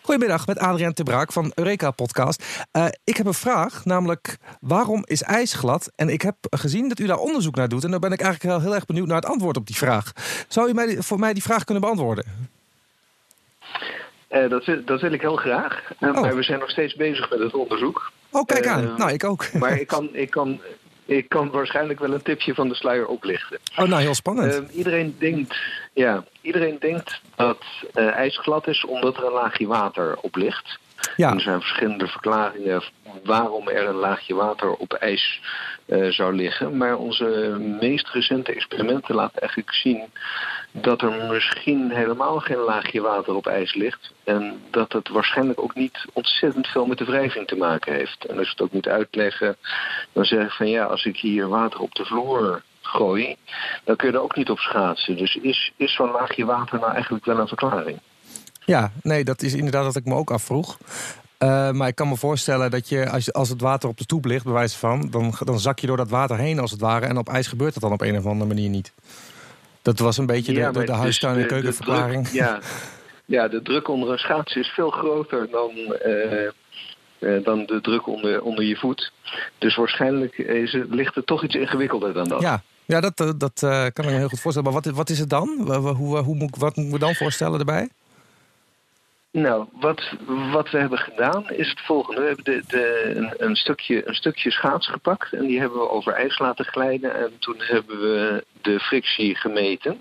Goedemiddag, 0.00 0.46
met 0.46 0.58
Adriaan 0.58 0.92
Te 0.92 1.02
Braak 1.02 1.32
van 1.32 1.52
Eureka 1.54 1.90
Podcast. 1.90 2.66
Eh, 2.70 2.86
ik 3.04 3.16
heb 3.16 3.26
een 3.26 3.34
vraag, 3.34 3.84
namelijk 3.84 4.36
waarom 4.60 5.02
is 5.06 5.22
ijs 5.22 5.52
glad? 5.52 5.92
En 5.96 6.08
ik 6.08 6.22
heb 6.22 6.36
gezien 6.50 6.88
dat 6.88 6.98
u 6.98 7.06
daar 7.06 7.18
onderzoek 7.18 7.54
naar 7.54 7.68
doet. 7.68 7.84
En 7.84 7.90
dan 7.90 8.00
ben 8.00 8.12
ik 8.12 8.20
eigenlijk 8.20 8.54
wel 8.54 8.64
heel 8.64 8.74
erg 8.74 8.86
benieuwd 8.86 9.06
naar 9.06 9.16
het 9.16 9.26
antwoord 9.26 9.56
op 9.56 9.66
die 9.66 9.76
vraag. 9.76 10.12
Zou 10.48 10.68
u 10.68 10.72
mij, 10.72 10.96
voor 11.02 11.18
mij 11.18 11.32
die 11.32 11.42
vraag 11.42 11.64
kunnen 11.64 11.82
beantwoorden? 11.82 12.24
Eh, 14.34 14.48
dat, 14.48 14.64
wil, 14.64 14.84
dat 14.84 15.00
wil 15.00 15.12
ik 15.12 15.20
heel 15.20 15.36
graag. 15.36 15.92
Eh, 15.98 16.08
Oh. 16.08 16.20
Maar 16.20 16.36
we 16.36 16.42
zijn 16.42 16.58
nog 16.58 16.70
steeds 16.70 16.94
bezig 16.94 17.30
met 17.30 17.38
het 17.38 17.54
onderzoek. 17.54 18.12
Oh, 18.30 18.44
kijk 18.44 18.66
aan. 18.66 18.84
Eh, 18.84 18.96
nou, 18.96 19.12
ik 19.12 19.24
ook. 19.24 19.52
Maar 19.60 19.80
ik 19.80 19.86
kan, 19.86 20.08
ik, 20.12 20.30
kan, 20.30 20.60
ik 21.04 21.28
kan 21.28 21.50
waarschijnlijk 21.50 21.98
wel 22.00 22.12
een 22.12 22.22
tipje 22.22 22.54
van 22.54 22.68
de 22.68 22.74
sluier 22.74 23.06
oplichten. 23.06 23.58
Oh, 23.76 23.84
nou, 23.88 24.02
heel 24.02 24.14
spannend. 24.14 24.70
Iedereen, 24.70 25.16
denkt, 25.18 25.56
ja, 25.92 26.24
iedereen 26.40 26.76
denkt 26.80 27.20
dat 27.36 27.64
ijs 27.94 28.38
glad 28.38 28.66
is 28.66 28.84
omdat 28.84 29.16
er 29.16 29.24
een 29.24 29.32
laagje 29.32 29.66
water 29.66 30.16
op 30.20 30.36
ligt. 30.36 30.78
Ja, 31.16 31.32
er 31.32 31.40
zijn 31.40 31.60
verschillende 31.60 32.06
verklaringen 32.06 32.82
waarom 33.24 33.68
er 33.68 33.86
een 33.88 33.94
laagje 33.94 34.34
water 34.34 34.72
op 34.72 34.92
ijs 34.92 35.40
eh, 35.86 36.08
zou 36.08 36.34
liggen. 36.34 36.76
Maar 36.76 36.96
onze 36.96 37.56
meest 37.80 38.08
recente 38.08 38.52
experimenten 38.52 39.14
laten 39.14 39.40
eigenlijk 39.40 39.74
zien 39.74 40.02
dat 40.70 41.02
er 41.02 41.12
misschien 41.30 41.90
helemaal 41.90 42.40
geen 42.40 42.58
laagje 42.58 43.00
water 43.00 43.34
op 43.34 43.46
ijs 43.46 43.74
ligt. 43.74 44.12
En 44.24 44.62
dat 44.70 44.92
het 44.92 45.08
waarschijnlijk 45.08 45.60
ook 45.60 45.74
niet 45.74 46.04
ontzettend 46.12 46.66
veel 46.66 46.86
met 46.86 46.98
de 46.98 47.04
wrijving 47.04 47.46
te 47.46 47.56
maken 47.56 47.92
heeft. 47.92 48.24
En 48.24 48.38
als 48.38 48.46
je 48.46 48.52
het 48.52 48.62
ook 48.62 48.72
moet 48.72 48.88
uitleggen, 48.88 49.56
dan 50.12 50.24
zeg 50.24 50.44
ik 50.44 50.50
van 50.50 50.68
ja, 50.68 50.84
als 50.84 51.04
ik 51.04 51.16
hier 51.16 51.48
water 51.48 51.80
op 51.80 51.94
de 51.94 52.04
vloer 52.04 52.62
gooi, 52.82 53.36
dan 53.84 53.96
kun 53.96 54.08
je 54.08 54.14
er 54.14 54.22
ook 54.22 54.36
niet 54.36 54.50
op 54.50 54.58
schaatsen. 54.58 55.16
Dus 55.16 55.36
is, 55.36 55.72
is 55.76 55.94
zo'n 55.94 56.10
laagje 56.10 56.44
water 56.44 56.78
nou 56.78 56.92
eigenlijk 56.92 57.24
wel 57.24 57.38
een 57.38 57.48
verklaring? 57.48 58.00
Ja, 58.64 58.92
nee, 59.02 59.24
dat 59.24 59.42
is 59.42 59.54
inderdaad 59.54 59.84
wat 59.84 59.96
ik 59.96 60.04
me 60.04 60.14
ook 60.14 60.30
afvroeg. 60.30 60.78
Eh, 61.38 61.70
maar 61.70 61.88
ik 61.88 61.94
kan 61.94 62.08
me 62.08 62.16
voorstellen 62.16 62.70
dat 62.70 62.88
je 62.88 63.10
als, 63.10 63.24
je, 63.24 63.32
als 63.32 63.48
het 63.48 63.60
water 63.60 63.88
op 63.88 63.96
de 63.96 64.02
stoep 64.04 64.24
ligt, 64.24 64.44
bij 64.44 64.52
wijze 64.52 64.78
van, 64.78 65.08
dan, 65.10 65.34
dan 65.44 65.60
zak 65.60 65.78
je 65.78 65.86
door 65.86 65.96
dat 65.96 66.08
water 66.08 66.36
heen 66.36 66.58
als 66.58 66.70
het 66.70 66.80
ware. 66.80 67.06
En 67.06 67.16
op 67.18 67.28
ijs 67.28 67.46
gebeurt 67.46 67.72
dat 67.74 67.82
dan 67.82 67.92
op 67.92 68.00
een 68.00 68.16
of 68.18 68.26
andere 68.26 68.48
manier 68.54 68.68
niet. 68.68 68.92
Dat 69.82 69.98
was 69.98 70.16
een 70.18 70.26
beetje 70.26 70.52
de, 70.52 70.58
Ja, 70.60 70.70
de, 70.72 70.92
huistuin- 70.92 71.38
en 71.40 71.46
keukenverklaring. 71.46 72.24
druk- 72.28 72.34
ja. 72.40 72.58
ja, 73.36 73.48
de 73.48 73.62
druk 73.62 73.88
onder 73.88 74.10
een 74.12 74.18
schaats 74.18 74.54
is 74.56 74.68
veel 74.68 74.90
groter 74.90 75.48
dan, 75.50 75.70
eh, 75.94 76.44
eh, 77.18 77.44
dan 77.44 77.64
de 77.66 77.78
druk 77.82 78.06
onder, 78.06 78.42
onder 78.42 78.64
je 78.64 78.76
voet. 78.76 79.12
Dus 79.58 79.76
waarschijnlijk 79.76 80.38
is 80.38 80.72
het, 80.72 80.86
ligt 80.94 81.14
het 81.14 81.26
toch 81.26 81.44
iets 81.44 81.54
ingewikkelder 81.54 82.12
dan 82.12 82.28
dat. 82.28 82.40
Ja, 82.42 82.62
ja 82.84 83.00
dat, 83.00 83.16
dat 83.38 83.52
kan 83.92 84.04
ik 84.04 84.04
me 84.04 84.10
heel 84.10 84.28
goed 84.28 84.40
voorstellen. 84.40 84.72
Maar 84.72 84.82
wat, 84.82 84.92
wat 84.94 85.10
is 85.10 85.18
het 85.18 85.30
dan? 85.30 85.64
Wa- 85.64 85.78
Hoe, 85.80 86.18
hoe 86.18 86.34
moet, 86.36 86.48
ik- 86.48 86.56
wat 86.56 86.76
moet 86.76 86.86
ik 86.86 86.92
me 86.92 86.98
dan 86.98 87.14
voorstellen 87.14 87.58
erbij? 87.58 87.88
Nou, 89.36 89.66
wat, 89.72 90.02
wat 90.52 90.70
we 90.70 90.78
hebben 90.78 90.98
gedaan 90.98 91.50
is 91.50 91.68
het 91.68 91.80
volgende. 91.80 92.20
We 92.20 92.26
hebben 92.26 92.44
de, 92.44 92.62
de, 92.66 93.12
een, 93.14 93.34
een, 93.36 93.56
stukje, 93.56 94.08
een 94.08 94.14
stukje 94.14 94.50
schaats 94.50 94.88
gepakt 94.88 95.32
en 95.32 95.46
die 95.46 95.60
hebben 95.60 95.78
we 95.78 95.88
over 95.88 96.12
ijs 96.12 96.38
laten 96.38 96.64
glijden. 96.64 97.14
En 97.14 97.32
toen 97.38 97.56
hebben 97.58 98.00
we 98.00 98.44
de 98.62 98.80
frictie 98.80 99.36
gemeten. 99.36 100.00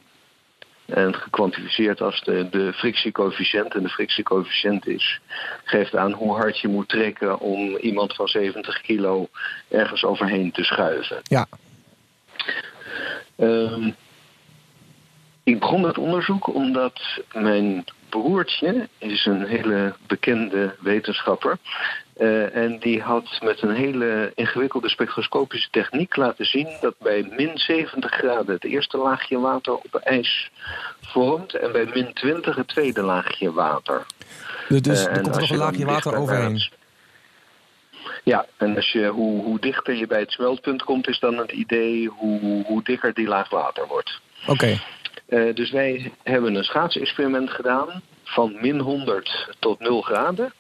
En 0.86 1.16
gekwantificeerd 1.16 2.02
als 2.02 2.22
de, 2.22 2.50
de 2.50 2.74
frictiecoëfficiënt. 2.74 3.74
En 3.74 3.84
de 3.84 3.90
frictiecoëfficiënt 3.90 4.88
is, 4.88 5.20
geeft 5.64 5.96
aan 5.96 6.12
hoe 6.12 6.36
hard 6.36 6.60
je 6.60 6.68
moet 6.68 6.90
trekken 6.90 7.40
om 7.40 7.76
iemand 7.76 8.16
van 8.16 8.28
70 8.28 8.82
kilo 8.82 9.28
ergens 9.70 10.04
overheen 10.04 10.52
te 10.52 10.64
schuiven. 10.64 11.20
Ja. 11.24 11.48
Ehm, 13.36 13.92
ik 15.44 15.60
begon 15.60 15.82
met 15.82 15.98
onderzoek 15.98 16.54
omdat 16.54 17.02
mijn 17.34 17.86
broertje 18.10 18.88
is 18.98 19.26
een 19.26 19.46
hele 19.46 19.94
bekende 20.08 20.76
wetenschapper. 20.80 21.58
eh, 22.18 22.56
en 22.56 22.80
die 22.80 23.02
had 23.02 23.40
met 23.44 23.62
een 23.62 23.76
hele 23.76 24.32
ingewikkelde 24.36 24.90
spectroscopische 24.90 25.70
techniek 25.70 26.16
laten 26.16 26.46
zien 26.46 26.68
dat 26.82 26.96
bij 27.00 27.34
min 27.38 27.52
70 27.58 28.12
graden 28.12 28.54
het 28.54 28.64
eerste 28.64 28.98
laagje 28.98 29.40
water 29.40 29.74
op 29.74 29.96
ijs 29.96 30.52
vormt 31.02 31.54
en 31.54 31.72
bij 31.72 31.86
min 31.94 32.14
20 32.14 32.56
het 32.56 32.68
tweede 32.68 33.02
laagje 33.02 33.54
water. 33.54 34.06
Dus, 34.70 34.82
dus 34.82 35.06
Eh, 35.06 35.16
er 35.16 35.22
komt 35.22 35.36
er 35.36 35.42
nog 35.42 35.50
een 35.50 35.58
laagje 35.58 35.86
water 35.86 36.16
overheen. 36.16 36.64
Ja, 38.24 38.46
en 38.58 38.76
als 38.76 38.92
je, 38.92 39.08
hoe, 39.08 39.44
hoe 39.44 39.60
dichter 39.60 39.96
je 39.96 40.08
bij 40.08 40.20
het 40.20 40.32
smeltpunt 40.32 40.84
komt, 40.84 41.08
is 41.08 41.20
dan 41.20 41.38
het 41.38 41.52
idee 41.52 42.08
hoe, 42.08 42.64
hoe 42.66 42.84
dikker 42.84 43.14
die 43.14 43.28
laag 43.28 43.50
water 43.50 43.88
wordt. 43.88 44.20
Oké, 44.48 44.80
Eh, 45.34 45.56
dus 45.56 45.72
wij 45.72 46.12
hebben 46.24 46.56
een 46.56 46.64
schaatsexperiment 46.64 47.50
gedaan 47.50 48.02
van 48.24 48.58
min 48.62 48.80
100 48.80 49.48
tot 49.60 49.80
0 49.80 50.02
graden. 50.02 50.54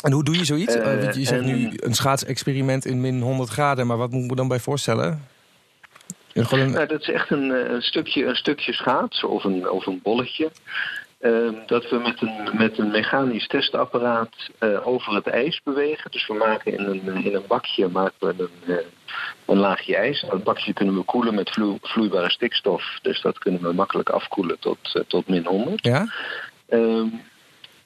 en 0.00 0.12
hoe 0.12 0.24
doe 0.24 0.36
je 0.38 0.44
zoiets? 0.44 0.74
Eh, 0.74 0.92
Eh, 0.92 1.00
want 1.02 1.14
je 1.14 1.24
zegt 1.24 1.40
en- 1.40 1.46
nu 1.46 1.70
een 1.76 1.94
schaatsexperiment 1.94 2.84
in 2.84 3.00
min 3.00 3.20
100 3.20 3.48
graden, 3.50 3.86
maar 3.86 3.96
wat 3.96 4.10
moet 4.10 4.22
ik 4.24 4.30
me 4.30 4.36
dan 4.36 4.48
bij 4.48 4.58
voorstellen? 4.58 5.26
Een, 6.32 6.70
Nou, 6.72 6.86
dat 6.86 7.00
is 7.00 7.08
echt 7.10 7.30
een, 7.30 7.72
een, 7.74 7.82
stukje, 7.82 8.24
een 8.24 8.34
stukje 8.34 8.72
schaats 8.72 9.24
of 9.24 9.44
een, 9.44 9.70
of 9.70 9.86
een 9.86 10.00
bolletje. 10.02 10.50
Eh, 11.18 11.48
dat 11.66 11.88
we 11.90 11.98
met 11.98 12.22
een, 12.22 12.50
met 12.52 12.78
een 12.78 12.90
mechanisch 12.90 13.46
testapparaat 13.46 14.50
eh, 14.58 14.86
over 14.86 15.14
het 15.14 15.26
ijs 15.26 15.60
bewegen. 15.64 16.10
Dus 16.10 16.26
we 16.26 16.34
maken 16.34 16.72
in 16.72 16.84
een, 16.84 17.24
in 17.24 17.34
een 17.34 17.46
bakje 17.46 17.88
maken 17.88 18.14
we 18.18 18.34
een, 18.38 18.76
eh, 18.76 18.84
een 19.46 19.58
laagje 19.58 19.96
ijs. 19.96 20.24
Dat 20.30 20.44
bakje 20.44 20.72
kunnen 20.72 20.94
we 20.94 21.02
koelen 21.02 21.34
met 21.34 21.50
vloe- 21.50 21.78
vloeibare 21.82 22.30
stikstof. 22.30 22.98
Dus 23.02 23.20
dat 23.20 23.38
kunnen 23.38 23.62
we 23.62 23.72
makkelijk 23.72 24.10
afkoelen 24.10 24.58
tot, 24.58 24.78
eh, 24.92 25.02
tot 25.06 25.28
min 25.28 25.46
100. 25.46 25.84
ja? 25.84 26.06
Ehm, 26.68 27.08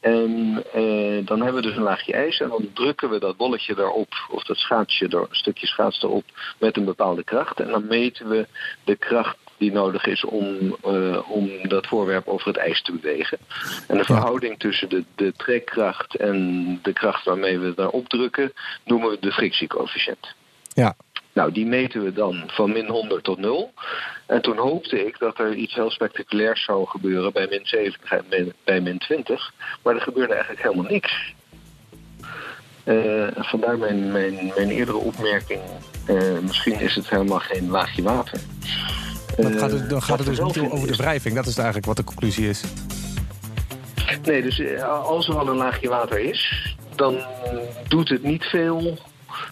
en 0.00 1.24
dan 1.24 1.42
hebben 1.42 1.62
we 1.62 1.68
dus 1.68 1.76
een 1.76 1.82
laagje 1.82 2.12
ijs 2.12 2.40
en 2.40 2.48
dan 2.48 2.70
drukken 2.74 3.10
we 3.10 3.18
dat 3.18 3.36
bolletje 3.36 3.74
daarop, 3.74 4.14
of 4.30 4.42
dat 4.42 4.56
schaatsje, 4.56 5.08
er, 5.08 5.20
een 5.20 5.26
stukje 5.30 5.66
schaats 5.66 6.02
erop, 6.02 6.24
met 6.58 6.76
een 6.76 6.84
bepaalde 6.84 7.24
kracht. 7.24 7.60
En 7.60 7.68
dan 7.68 7.86
meten 7.86 8.28
we 8.28 8.46
de 8.84 8.96
kracht 8.96 9.36
die 9.60 9.72
nodig 9.72 10.06
is 10.06 10.24
om, 10.24 10.76
eh, 10.82 11.30
om 11.30 11.68
dat 11.68 11.86
voorwerp 11.86 12.28
over 12.28 12.46
het 12.46 12.56
ijs 12.56 12.82
te 12.82 12.92
bewegen. 12.92 13.38
En 13.88 13.96
de 13.96 14.04
verhouding 14.04 14.58
tussen 14.58 14.88
de, 14.88 15.04
de 15.14 15.32
trekkracht 15.36 16.14
en 16.14 16.78
de 16.82 16.92
kracht 16.92 17.24
waarmee 17.24 17.58
we 17.58 17.74
daarop 17.74 18.08
drukken, 18.08 18.52
noemen 18.84 19.10
we 19.10 19.16
de 19.20 19.32
frictiecoëfficiënt. 19.32 20.34
Ja. 20.74 20.96
Nou, 21.32 21.52
die 21.52 21.66
meten 21.66 22.04
we 22.04 22.12
dan 22.12 22.42
van 22.46 22.72
min 22.72 22.88
100 22.88 23.24
tot 23.24 23.38
0. 23.38 23.72
En 24.26 24.42
toen 24.42 24.56
hoopte 24.56 25.06
ik 25.06 25.18
dat 25.18 25.38
er 25.38 25.54
iets 25.54 25.74
heel 25.74 25.90
spectaculairs 25.90 26.64
zou 26.64 26.86
gebeuren 26.86 27.32
bij 27.32 27.46
min 27.50 27.66
70 27.66 28.12
en 28.12 28.54
bij 28.64 28.80
min 28.80 28.98
20. 28.98 29.52
Maar 29.82 29.94
er 29.94 30.00
gebeurde 30.00 30.32
eigenlijk 30.32 30.62
helemaal 30.62 30.90
niks. 30.90 31.32
Eh, 32.84 33.26
vandaar 33.34 33.78
mijn, 33.78 34.12
mijn, 34.12 34.52
mijn 34.56 34.70
eerdere 34.70 34.96
opmerking. 34.96 35.60
eh, 36.06 36.38
misschien 36.42 36.80
is 36.80 36.94
het 36.94 37.10
helemaal 37.10 37.38
geen 37.38 37.70
laagje 37.70 38.02
water. 38.02 38.40
Dan 39.36 39.52
Eh, 39.52 39.58
gaat 39.58 39.70
het, 39.70 39.90
dan 39.90 40.02
gaat 40.02 40.18
het 40.18 40.26
dus 40.26 40.38
niet 40.40 40.58
over 40.58 40.86
de 40.88 40.96
wrijving. 40.96 41.34
Dat 41.34 41.46
is 41.46 41.56
eigenlijk 41.56 41.86
wat 41.86 41.96
de 41.96 42.04
conclusie 42.04 42.48
is. 42.48 42.62
Nee, 44.24 44.42
dus 44.42 44.58
eh, 44.58 45.02
als 45.02 45.28
er 45.28 45.38
al 45.38 45.48
een 45.48 45.56
laagje 45.56 45.88
water 45.88 46.18
is, 46.18 46.74
dan 46.94 47.18
doet 47.88 48.08
het 48.08 48.22
niet 48.22 48.44
veel 48.44 48.98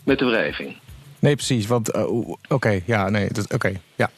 met 0.05 0.19
de 0.19 0.25
wrijving. 0.25 0.77
Nee, 1.19 1.35
precies. 1.35 1.67
Want, 1.67 1.91
eh, 1.91 2.07
oké, 2.49 2.81
ja, 2.85 3.09
nee, 3.09 3.29
oké, 3.55 3.73
ja. 3.95 4.11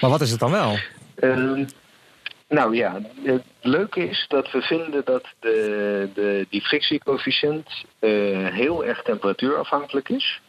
Maar 0.00 0.10
wat 0.10 0.20
is 0.20 0.30
het 0.30 0.40
dan 0.40 0.50
wel? 0.50 0.78
Ehm, 1.14 1.64
Nou 2.48 2.76
ja, 2.76 3.00
het 3.24 3.42
leuke 3.60 4.08
is 4.08 4.24
dat 4.28 4.50
we 4.50 4.60
vinden 4.60 5.02
dat 5.04 5.24
de, 5.40 6.08
de, 6.14 6.46
die 6.50 6.60
frictiecoëfficiënt 6.60 7.68
uh, 8.00 8.48
heel 8.48 8.84
erg 8.84 9.02
temperatuurafhankelijk 9.02 10.08
is. 10.08 10.40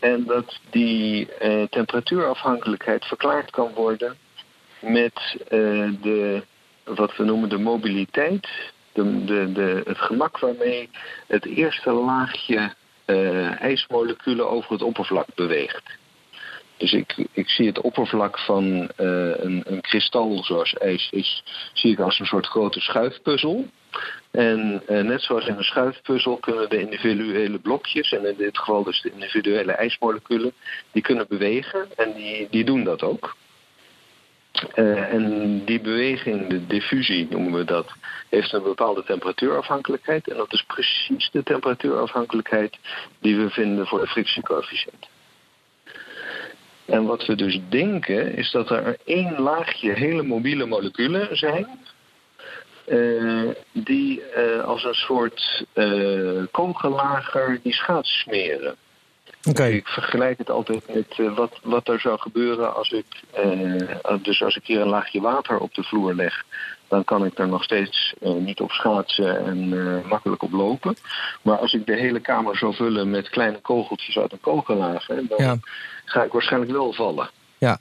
En 0.00 0.24
dat 0.24 0.58
die 0.70 1.28
uh, 1.42 1.62
temperatuurafhankelijkheid 1.62 3.04
verklaard 3.04 3.50
kan 3.50 3.72
worden 3.74 4.16
met 4.80 5.36
uh, 5.44 5.90
de, 6.02 6.42
wat 6.84 7.16
we 7.16 7.24
noemen 7.24 7.48
de 7.48 7.58
mobiliteit. 7.58 8.48
De, 8.92 9.24
de, 9.24 9.52
de, 9.52 9.82
het 9.84 9.98
gemak 9.98 10.38
waarmee 10.38 10.90
het 11.26 11.46
eerste 11.46 11.90
laagje 11.90 12.74
ijsmoleculen 13.58 14.50
over 14.50 14.72
het 14.72 14.82
oppervlak 14.82 15.26
beweegt. 15.34 15.82
Dus 16.76 16.92
ik, 16.92 17.26
ik 17.32 17.48
zie 17.48 17.66
het 17.66 17.80
oppervlak 17.80 18.38
van 18.38 18.90
een, 18.96 19.62
een 19.66 19.80
kristal 19.80 20.44
zoals 20.44 20.74
ijs 20.74 21.08
is, 21.10 21.42
zie 21.72 21.92
ik 21.92 21.98
als 21.98 22.18
een 22.18 22.26
soort 22.26 22.46
grote 22.46 22.80
schuifpuzzel. 22.80 23.66
En 24.30 24.82
uh, 24.88 25.02
net 25.02 25.22
zoals 25.22 25.46
in 25.46 25.56
een 25.56 25.64
schuifpuzzel 25.64 26.36
kunnen 26.36 26.68
de 26.68 26.80
individuele 26.80 27.58
blokjes, 27.58 28.12
en 28.12 28.26
in 28.26 28.36
dit 28.36 28.58
geval 28.58 28.84
dus 28.84 29.02
de 29.02 29.10
individuele 29.10 29.72
ijsmoleculen, 29.72 30.52
die 30.92 31.02
kunnen 31.02 31.26
bewegen 31.28 31.88
en 31.96 32.12
die, 32.12 32.48
die 32.50 32.64
doen 32.64 32.84
dat 32.84 33.02
ook. 33.02 33.36
Uh, 34.74 35.12
en 35.12 35.64
die 35.64 35.80
beweging, 35.80 36.46
de 36.46 36.66
diffusie 36.66 37.26
noemen 37.30 37.52
we 37.52 37.64
dat, 37.64 37.92
heeft 38.28 38.52
een 38.52 38.62
bepaalde 38.62 39.04
temperatuurafhankelijkheid. 39.04 40.28
En 40.28 40.36
dat 40.36 40.52
is 40.52 40.62
precies 40.62 41.30
de 41.30 41.42
temperatuurafhankelijkheid 41.42 42.78
die 43.20 43.36
we 43.36 43.50
vinden 43.50 43.86
voor 43.86 44.00
de 44.00 44.06
frictiecoëfficiënt. 44.06 45.08
En 46.84 47.04
wat 47.04 47.26
we 47.26 47.34
dus 47.34 47.60
denken 47.68 48.36
is 48.36 48.50
dat 48.50 48.70
er 48.70 48.96
één 49.04 49.40
laagje 49.40 49.92
hele 49.92 50.22
mobiele 50.22 50.66
moleculen 50.66 51.36
zijn. 51.36 51.66
Uh, 52.90 53.50
die 53.72 54.22
uh, 54.36 54.64
als 54.64 54.84
een 54.84 54.94
soort 54.94 55.64
uh, 55.74 56.42
kogelager 56.50 57.60
die 57.62 57.72
schaats 57.72 58.18
smeren. 58.18 58.76
Okay. 59.48 59.72
Ik 59.72 59.88
vergelijk 59.88 60.38
het 60.38 60.50
altijd 60.50 60.94
met 60.94 61.34
wat, 61.34 61.58
wat 61.62 61.88
er 61.88 62.00
zou 62.00 62.18
gebeuren 62.18 62.74
als 62.74 62.90
ik, 62.90 63.06
dus 64.22 64.42
als 64.42 64.56
ik 64.56 64.66
hier 64.66 64.80
een 64.80 64.88
laagje 64.88 65.20
water 65.20 65.58
op 65.58 65.74
de 65.74 65.82
vloer 65.82 66.14
leg. 66.14 66.44
Dan 66.88 67.04
kan 67.04 67.24
ik 67.24 67.38
er 67.38 67.48
nog 67.48 67.64
steeds 67.64 68.14
niet 68.20 68.60
op 68.60 68.70
schaatsen 68.70 69.46
en 69.46 69.68
makkelijk 70.06 70.42
op 70.42 70.52
lopen. 70.52 70.96
Maar 71.42 71.58
als 71.58 71.72
ik 71.72 71.86
de 71.86 71.96
hele 71.96 72.20
kamer 72.20 72.56
zou 72.56 72.74
vullen 72.74 73.10
met 73.10 73.28
kleine 73.28 73.60
kogeltjes 73.60 74.18
uit 74.18 74.32
een 74.32 74.40
kogelager, 74.40 75.26
dan 75.28 75.38
ja 75.44 75.56
ga 76.04 76.22
ik 76.22 76.32
waarschijnlijk 76.32 76.72
wel 76.72 76.92
vallen. 76.92 77.30
Ja, 77.58 77.78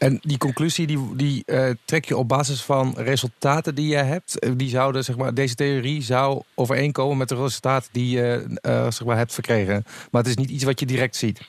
en 0.00 0.18
die 0.22 0.38
conclusie 0.38 0.86
die, 0.86 1.16
die 1.16 1.42
uh, 1.46 1.70
trek 1.84 2.04
je 2.04 2.16
op 2.16 2.28
basis 2.28 2.62
van 2.62 2.94
resultaten 2.96 3.74
die 3.74 3.88
je 3.88 3.96
hebt. 3.96 4.38
Eh, 4.38 4.50
die 4.56 4.68
zouden, 4.68 5.04
zeg 5.04 5.16
maar, 5.16 5.34
deze 5.34 5.54
theorie 5.54 6.02
zou 6.02 6.42
overeenkomen 6.54 7.16
met 7.16 7.28
de 7.28 7.34
resultaten 7.34 7.92
die 7.92 8.16
je 8.16 8.58
uh, 8.62 8.90
zeg 8.90 9.04
maar, 9.04 9.16
hebt 9.16 9.34
verkregen. 9.34 9.84
Maar 10.10 10.22
het 10.22 10.30
is 10.30 10.36
niet 10.36 10.50
iets 10.50 10.64
wat 10.64 10.80
je 10.80 10.86
direct 10.86 11.16
ziet. 11.16 11.40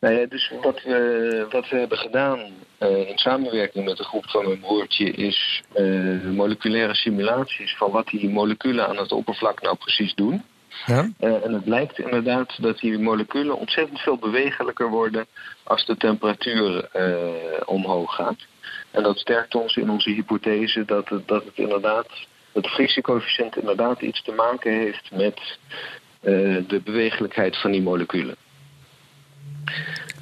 Nou 0.00 0.14
ja, 0.14 0.26
dus 0.26 0.52
wat 0.62 0.82
we, 0.82 1.46
wat 1.50 1.68
we 1.68 1.76
hebben 1.76 1.98
gedaan 1.98 2.38
in 2.78 3.18
samenwerking 3.18 3.84
met 3.84 3.96
de 3.96 4.04
groep 4.04 4.30
van 4.30 4.44
mijn 4.44 4.60
broertje 4.60 5.10
is 5.10 5.62
moleculaire 6.32 6.94
simulaties 6.94 7.76
van 7.76 7.90
wat 7.90 8.06
die 8.06 8.28
moleculen 8.28 8.88
aan 8.88 8.96
het 8.96 9.12
oppervlak 9.12 9.62
nou 9.62 9.76
precies 9.76 10.14
doen. 10.14 10.42
Ja? 10.86 11.10
Uh, 11.20 11.44
en 11.44 11.52
het 11.52 11.64
blijkt 11.64 11.98
inderdaad 11.98 12.62
dat 12.62 12.78
die 12.78 12.98
moleculen 12.98 13.58
ontzettend 13.58 13.98
veel 13.98 14.16
bewegelijker 14.16 14.88
worden 14.88 15.26
als 15.62 15.86
de 15.86 15.96
temperatuur 15.96 16.88
uh, 16.96 17.62
omhoog 17.64 18.14
gaat. 18.14 18.38
En 18.90 19.02
dat 19.02 19.18
sterkt 19.18 19.54
ons 19.54 19.76
in 19.76 19.90
onze 19.90 20.10
hypothese 20.10 20.84
dat 20.84 21.08
het, 21.08 21.28
dat 21.28 21.44
het 21.44 21.58
inderdaad, 21.58 22.08
dat 22.52 22.62
de 22.62 22.68
frictiecoëfficiënt 22.68 23.56
inderdaad 23.56 24.00
iets 24.00 24.22
te 24.22 24.32
maken 24.32 24.72
heeft 24.72 25.10
met 25.10 25.40
uh, 26.22 26.68
de 26.68 26.80
bewegelijkheid 26.84 27.56
van 27.56 27.70
die 27.70 27.82
moleculen. 27.82 28.36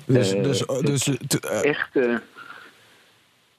Dus, 0.04 0.30
dus, 0.30 0.64
dus 0.80 1.08
echt. 1.40 1.98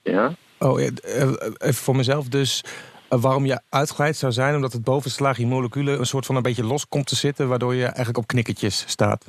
ja. 0.01 0.33
Oh, 0.59 0.81
even 0.81 1.73
voor 1.73 1.95
mezelf. 1.95 2.27
Dus 2.27 2.63
waarom 3.09 3.45
je 3.45 3.61
uitgeleid 3.69 4.17
zou 4.17 4.31
zijn, 4.31 4.55
omdat 4.55 4.73
het 4.73 4.83
bovenste 4.83 5.23
laagje 5.23 5.47
moleculen 5.47 5.99
een 5.99 6.05
soort 6.05 6.25
van 6.25 6.35
een 6.35 6.41
beetje 6.41 6.63
los 6.63 6.87
komt 6.87 7.07
te 7.07 7.15
zitten, 7.15 7.47
waardoor 7.47 7.75
je 7.75 7.83
eigenlijk 7.83 8.17
op 8.17 8.27
knikkertjes 8.27 8.83
staat. 8.87 9.25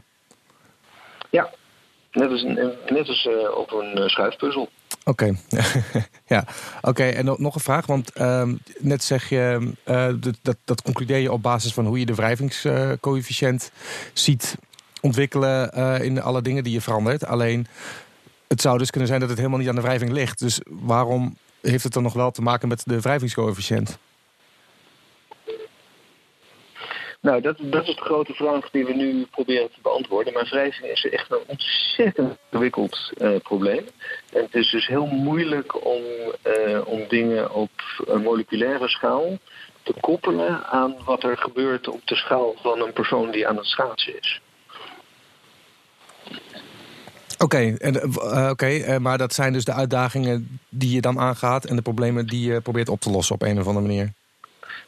Ja, 1.31 1.51
net 2.13 2.31
als, 2.31 2.43
net 2.87 3.09
als 3.09 3.25
uh, 3.25 3.57
op 3.57 3.73
een 3.73 3.99
uh, 3.99 4.07
schuifpuzzel. 4.07 4.69
Oké, 5.05 5.35
okay. 5.51 5.63
ja. 6.35 6.45
Oké, 6.77 6.89
okay. 6.89 7.13
en 7.13 7.25
nog 7.25 7.55
een 7.55 7.61
vraag, 7.61 7.87
want 7.87 8.11
uh, 8.17 8.49
net 8.79 9.05
zeg 9.05 9.29
je, 9.29 9.73
uh, 9.87 10.09
dat, 10.43 10.57
dat 10.65 10.83
concludeer 10.83 11.19
je 11.19 11.33
op 11.33 11.43
basis 11.43 11.73
van 11.73 11.87
hoe 11.87 11.99
je 11.99 12.07
de 12.07 12.15
wrijvingscoëfficiënt 12.15 13.73
ziet 14.13 14.57
ontwikkelen 15.01 15.73
in 16.03 16.23
alle 16.23 16.43
dingen 16.43 16.65
die 16.65 16.73
je 16.73 16.81
verandert. 16.81 17.27
Alleen, 17.27 17.67
het 18.49 18.61
zou 18.61 18.79
dus 18.79 18.91
kunnen 18.91 19.09
zijn 19.09 19.21
dat 19.21 19.29
het 19.29 19.39
helemaal 19.39 19.59
niet 19.59 19.69
aan 19.69 19.75
de 19.75 19.81
wrijving 19.81 20.13
ligt. 20.13 20.39
Dus 20.39 20.61
waarom 20.67 21.37
heeft 21.63 21.85
het 21.85 21.93
dan 21.93 22.03
nog 22.03 22.13
wel 22.13 22.31
te 22.31 22.43
maken 22.43 22.69
met 22.69 22.83
de 22.87 23.01
wrijvingscoëfficiënt? 23.01 23.99
Nou, 27.23 27.41
dat, 27.41 27.57
dat 27.61 27.89
is 27.89 27.95
de 27.95 28.03
grote 28.03 28.35
vraag 28.35 28.71
die 28.71 28.85
we 28.85 28.93
nu 28.93 29.27
proberen 29.31 29.71
te 29.71 29.81
beantwoorden. 29.83 30.33
Maar 30.33 30.49
wrijving 30.51 30.91
is 30.91 31.09
echt 31.09 31.31
een 31.31 31.43
ontzettend 31.47 32.39
ingewikkeld 32.51 33.13
uh, 33.19 33.37
probleem. 33.43 33.85
En 34.33 34.43
het 34.43 34.55
is 34.55 34.71
dus 34.71 34.87
heel 34.87 35.07
moeilijk 35.07 35.85
om, 35.85 36.03
uh, 36.47 36.81
om 36.87 37.09
dingen 37.09 37.53
op 37.53 37.71
een 38.07 38.23
moleculaire 38.23 38.89
schaal 38.89 39.39
te 39.83 39.95
koppelen 40.01 40.67
aan 40.67 40.97
wat 41.05 41.23
er 41.23 41.37
gebeurt 41.37 41.89
op 41.89 42.07
de 42.07 42.17
schaal 42.17 42.55
van 42.63 42.81
een 42.81 42.93
persoon 42.93 43.31
die 43.31 43.49
aan 43.49 43.57
het 43.57 43.67
schaatsen 43.67 44.19
is. 44.19 44.41
Oké, 47.43 47.75
okay, 47.79 47.93
uh, 47.95 48.51
okay, 48.51 48.99
maar 48.99 49.19
dat 49.19 49.35
zijn 49.35 49.53
dus 49.53 49.65
de 49.65 49.73
uitdagingen 49.73 50.61
die 50.69 50.95
je 50.95 51.01
dan 51.01 51.19
aangaat 51.19 51.65
en 51.65 51.77
de 51.77 51.83
problemen 51.83 52.27
die 52.27 52.53
je 52.53 52.61
probeert 52.61 52.89
op 52.89 53.01
te 53.01 53.11
lossen 53.11 53.35
op 53.35 53.43
een 53.43 53.61
of 53.61 53.67
andere 53.67 53.87
manier. 53.87 54.13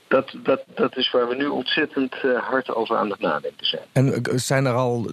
Dat, 0.08 0.34
dat, 0.42 0.62
dat 0.74 0.96
is 0.96 1.10
waar 1.10 1.28
we 1.28 1.34
nu 1.34 1.46
ontzettend 1.46 2.14
hard 2.40 2.74
over 2.74 2.96
aan 2.96 3.10
het 3.10 3.20
nadenken 3.20 3.66
zijn. 3.66 3.82
En 3.92 4.22
zijn 4.34 4.64
er 4.64 4.74
al 4.74 5.10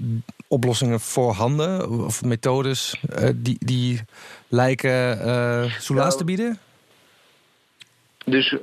oplossingen 0.48 1.00
voorhanden 1.00 1.90
of 2.06 2.24
methodes 2.24 3.00
die, 3.36 3.58
die 3.60 4.02
lijken 4.48 5.18
soelaas 5.82 6.06
nou, 6.06 6.18
te 6.18 6.24
bieden? 6.24 6.60
Dus 8.26 8.56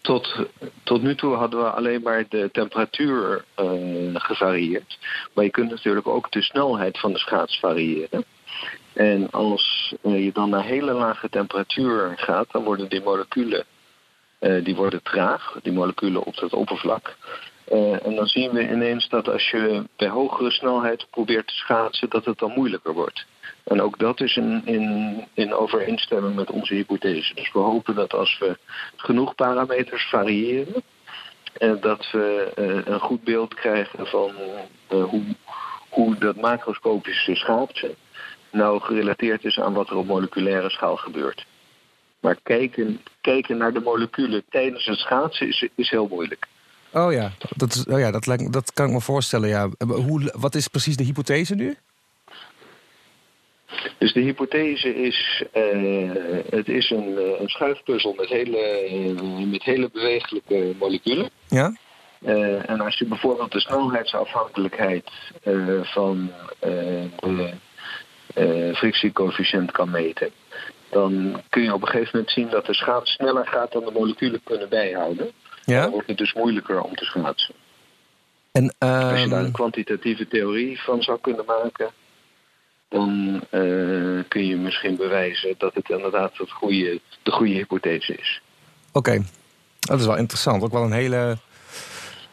tot, 0.00 0.46
tot 0.82 1.02
nu 1.02 1.14
toe 1.14 1.34
hadden 1.34 1.60
we 1.60 1.70
alleen 1.70 2.02
maar 2.02 2.24
de 2.28 2.48
temperatuur 2.52 3.44
uh, 3.60 4.14
gevarieerd. 4.14 4.98
Maar 5.34 5.44
je 5.44 5.50
kunt 5.50 5.70
natuurlijk 5.70 6.06
ook 6.06 6.30
de 6.30 6.42
snelheid 6.42 6.98
van 6.98 7.12
de 7.12 7.18
schaats 7.18 7.58
variëren. 7.58 8.24
En 8.92 9.30
als 9.30 9.94
uh, 10.02 10.24
je 10.24 10.32
dan 10.32 10.50
naar 10.50 10.64
hele 10.64 10.92
lage 10.92 11.28
temperatuur 11.28 12.12
gaat, 12.16 12.46
dan 12.50 12.64
worden 12.64 12.88
die 12.88 13.02
moleculen 13.02 13.64
uh, 14.40 14.64
die 14.64 14.74
worden 14.74 15.02
traag, 15.02 15.58
die 15.62 15.72
moleculen 15.72 16.24
op 16.24 16.36
het 16.36 16.52
oppervlak. 16.52 17.16
en 18.02 18.14
dan 18.14 18.26
zien 18.26 18.50
we 18.50 18.70
ineens 18.70 19.08
dat 19.08 19.28
als 19.28 19.50
je 19.50 19.84
bij 19.96 20.08
hogere 20.08 20.50
snelheid 20.50 21.06
probeert 21.10 21.46
te 21.46 21.54
schaatsen, 21.54 22.10
dat 22.10 22.24
het 22.24 22.38
dan 22.38 22.52
moeilijker 22.54 22.92
wordt. 22.92 23.26
En 23.64 23.80
ook 23.82 23.98
dat 23.98 24.20
is 24.20 24.36
in, 24.36 24.62
in, 24.64 25.24
in 25.34 25.54
overeenstemming 25.54 26.34
met 26.34 26.50
onze 26.50 26.74
hypothese. 26.74 27.34
Dus 27.34 27.52
we 27.52 27.58
hopen 27.58 27.94
dat 27.94 28.14
als 28.14 28.38
we 28.38 28.58
genoeg 28.96 29.34
parameters 29.34 30.08
variëren, 30.08 30.82
en 31.58 31.78
dat 31.80 32.10
we 32.10 32.52
uh, 32.56 32.92
een 32.92 33.00
goed 33.00 33.24
beeld 33.24 33.54
krijgen 33.54 34.06
van 34.06 34.32
uh, 34.92 35.04
hoe, 35.04 35.22
hoe 35.88 36.18
dat 36.18 36.36
macroscopische 36.36 37.34
schaatsen 37.34 37.94
nou 38.50 38.80
gerelateerd 38.80 39.44
is 39.44 39.58
aan 39.58 39.72
wat 39.72 39.88
er 39.88 39.96
op 39.96 40.06
moleculaire 40.06 40.70
schaal 40.70 40.96
gebeurt. 40.96 41.46
Maar 42.20 42.38
kijken, 42.42 43.00
kijken 43.20 43.56
naar 43.56 43.72
de 43.72 43.80
moleculen 43.80 44.42
tijdens 44.48 44.84
het 44.84 44.98
schaatsen 44.98 45.48
is, 45.48 45.68
is 45.74 45.90
heel 45.90 46.06
moeilijk. 46.08 46.46
Oh 46.92 47.12
ja, 47.12 47.32
dat, 47.56 47.74
is, 47.74 47.84
oh 47.84 47.98
ja 47.98 48.10
dat, 48.10 48.26
lijkt, 48.26 48.52
dat 48.52 48.72
kan 48.72 48.86
ik 48.86 48.92
me 48.92 49.00
voorstellen. 49.00 49.48
Ja. 49.48 49.68
Hoe, 49.86 50.34
wat 50.38 50.54
is 50.54 50.68
precies 50.68 50.96
de 50.96 51.04
hypothese 51.04 51.54
nu? 51.54 51.76
Dus 53.98 54.12
de 54.12 54.20
hypothese 54.20 54.94
is, 54.94 55.44
uh, 55.54 56.10
het 56.50 56.68
is 56.68 56.90
een, 56.90 57.40
een 57.40 57.48
schuifpuzzel 57.48 58.14
met 58.16 58.28
hele, 58.28 58.90
uh, 58.90 59.50
met 59.50 59.62
hele 59.62 59.90
bewegelijke 59.92 60.74
moleculen. 60.78 61.30
Ja. 61.48 61.76
Uh, 62.26 62.70
en 62.70 62.80
als 62.80 62.98
je 62.98 63.04
bijvoorbeeld 63.04 63.52
de 63.52 63.60
snelheidsafhankelijkheid 63.60 65.10
van 65.82 66.30
de 67.20 67.54
frictiecoëfficiënt 68.74 69.70
kan 69.70 69.90
meten, 69.90 70.30
dan 70.90 71.42
kun 71.48 71.62
je 71.62 71.74
op 71.74 71.82
een 71.82 71.88
gegeven 71.88 72.10
moment 72.12 72.30
zien 72.30 72.48
dat 72.48 72.66
de 72.66 72.74
schaats 72.74 73.10
sneller 73.10 73.46
gaat 73.46 73.72
dan 73.72 73.84
de 73.84 73.90
moleculen 73.90 74.40
kunnen 74.44 74.68
bijhouden. 74.68 75.30
Ja. 75.64 75.82
Dan 75.82 75.90
wordt 75.90 76.08
het 76.08 76.18
dus 76.18 76.32
moeilijker 76.32 76.82
om 76.82 76.94
te 76.94 77.04
schaatsen. 77.04 77.54
En, 78.52 78.74
Als 78.78 79.20
je 79.22 79.28
daar 79.28 79.44
een 79.44 79.52
kwantitatieve 79.52 80.28
theorie 80.28 80.80
van 80.80 81.02
zou 81.02 81.18
kunnen 81.20 81.44
maken, 81.44 81.90
dan 82.90 83.40
eh, 83.50 83.60
kun 84.28 84.46
je 84.46 84.56
misschien 84.56 84.96
bewijzen 84.96 85.54
dat 85.58 85.74
het 85.74 85.90
inderdaad 85.90 86.36
het 86.36 86.50
goede, 86.50 87.00
de 87.22 87.30
goede 87.30 87.52
hypothese 87.52 88.14
is. 88.14 88.40
Oké, 88.92 89.22
dat 89.80 90.00
is 90.00 90.06
wel 90.06 90.16
interessant. 90.16 90.62
Ook 90.62 90.72
wel 90.72 90.82
een 90.82 90.92
hele. 90.92 91.36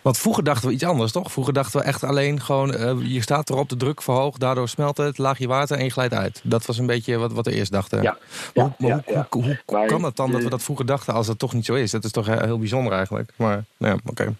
Want 0.01 0.17
vroeger 0.17 0.43
dachten 0.43 0.67
we 0.67 0.73
iets 0.73 0.83
anders, 0.83 1.11
toch? 1.11 1.31
Vroeger 1.31 1.53
dachten 1.53 1.79
we 1.79 1.85
echt 1.85 2.03
alleen 2.03 2.41
gewoon, 2.41 2.73
uh, 2.73 3.13
je 3.13 3.21
staat 3.21 3.49
erop, 3.49 3.69
de 3.69 3.77
druk 3.77 4.01
verhoogt, 4.01 4.39
daardoor 4.39 4.69
smelt 4.69 4.97
het, 4.97 5.17
laagje 5.17 5.47
water 5.47 5.77
en 5.77 5.83
je 5.83 5.89
glijdt 5.89 6.13
uit. 6.13 6.41
Dat 6.43 6.65
was 6.65 6.77
een 6.77 6.85
beetje 6.85 7.17
wat, 7.17 7.33
wat 7.33 7.45
we 7.45 7.53
eerst 7.53 7.71
dachten. 7.71 8.01
Ja, 8.01 8.17
hoe, 8.53 8.63
ja, 8.63 8.73
hoe, 8.77 9.13
ja, 9.13 9.27
hoe, 9.29 9.43
hoe 9.43 9.57
Maar 9.71 9.87
kan 9.87 10.03
het 10.03 10.15
dan 10.15 10.31
dat 10.31 10.43
we 10.43 10.49
dat 10.49 10.63
vroeger 10.63 10.85
dachten 10.85 11.13
als 11.13 11.27
het 11.27 11.39
toch 11.39 11.53
niet 11.53 11.65
zo 11.65 11.73
is? 11.73 11.91
Dat 11.91 12.03
is 12.03 12.11
toch 12.11 12.25
heel, 12.25 12.59
bijzonder 12.59 12.93
eigenlijk. 12.93 13.31
Maar 13.35 13.63
nou 13.77 13.93
ja, 13.93 13.99
oké. 14.09 14.35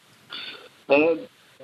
Eh, 0.85 0.97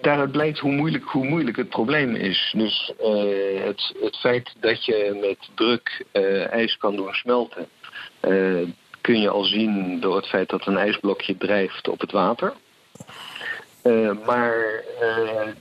daaruit 0.04 0.32
blijkt 0.32 0.60
hoe 0.60 0.72
moeilijk, 0.72 1.04
hoe 1.04 1.26
moeilijk 1.26 1.58
het 1.58 1.70
probleem 1.70 2.16
is. 2.16 2.54
Dus 2.58 2.94
eh, 3.00 3.64
het, 3.64 3.94
het 4.02 4.18
feit 4.18 4.54
dat 4.60 4.86
je 4.86 5.18
met 5.22 5.50
druk 5.56 6.06
eh, 6.12 6.52
ijs 6.52 6.78
kan 6.78 6.96
doen 6.96 7.14
smelten, 7.14 7.68
eh, 8.20 8.62
kun 9.02 9.22
je 9.22 9.30
al 9.30 9.44
zien 9.44 10.00
door 10.00 10.16
het 10.16 10.28
feit 10.28 10.50
dat 10.50 10.66
een 10.66 10.78
ijsblokje 10.78 11.38
drijft 11.38 11.88
op 11.88 12.00
het 12.00 12.12
water. 12.12 12.54
Maar 14.26 14.84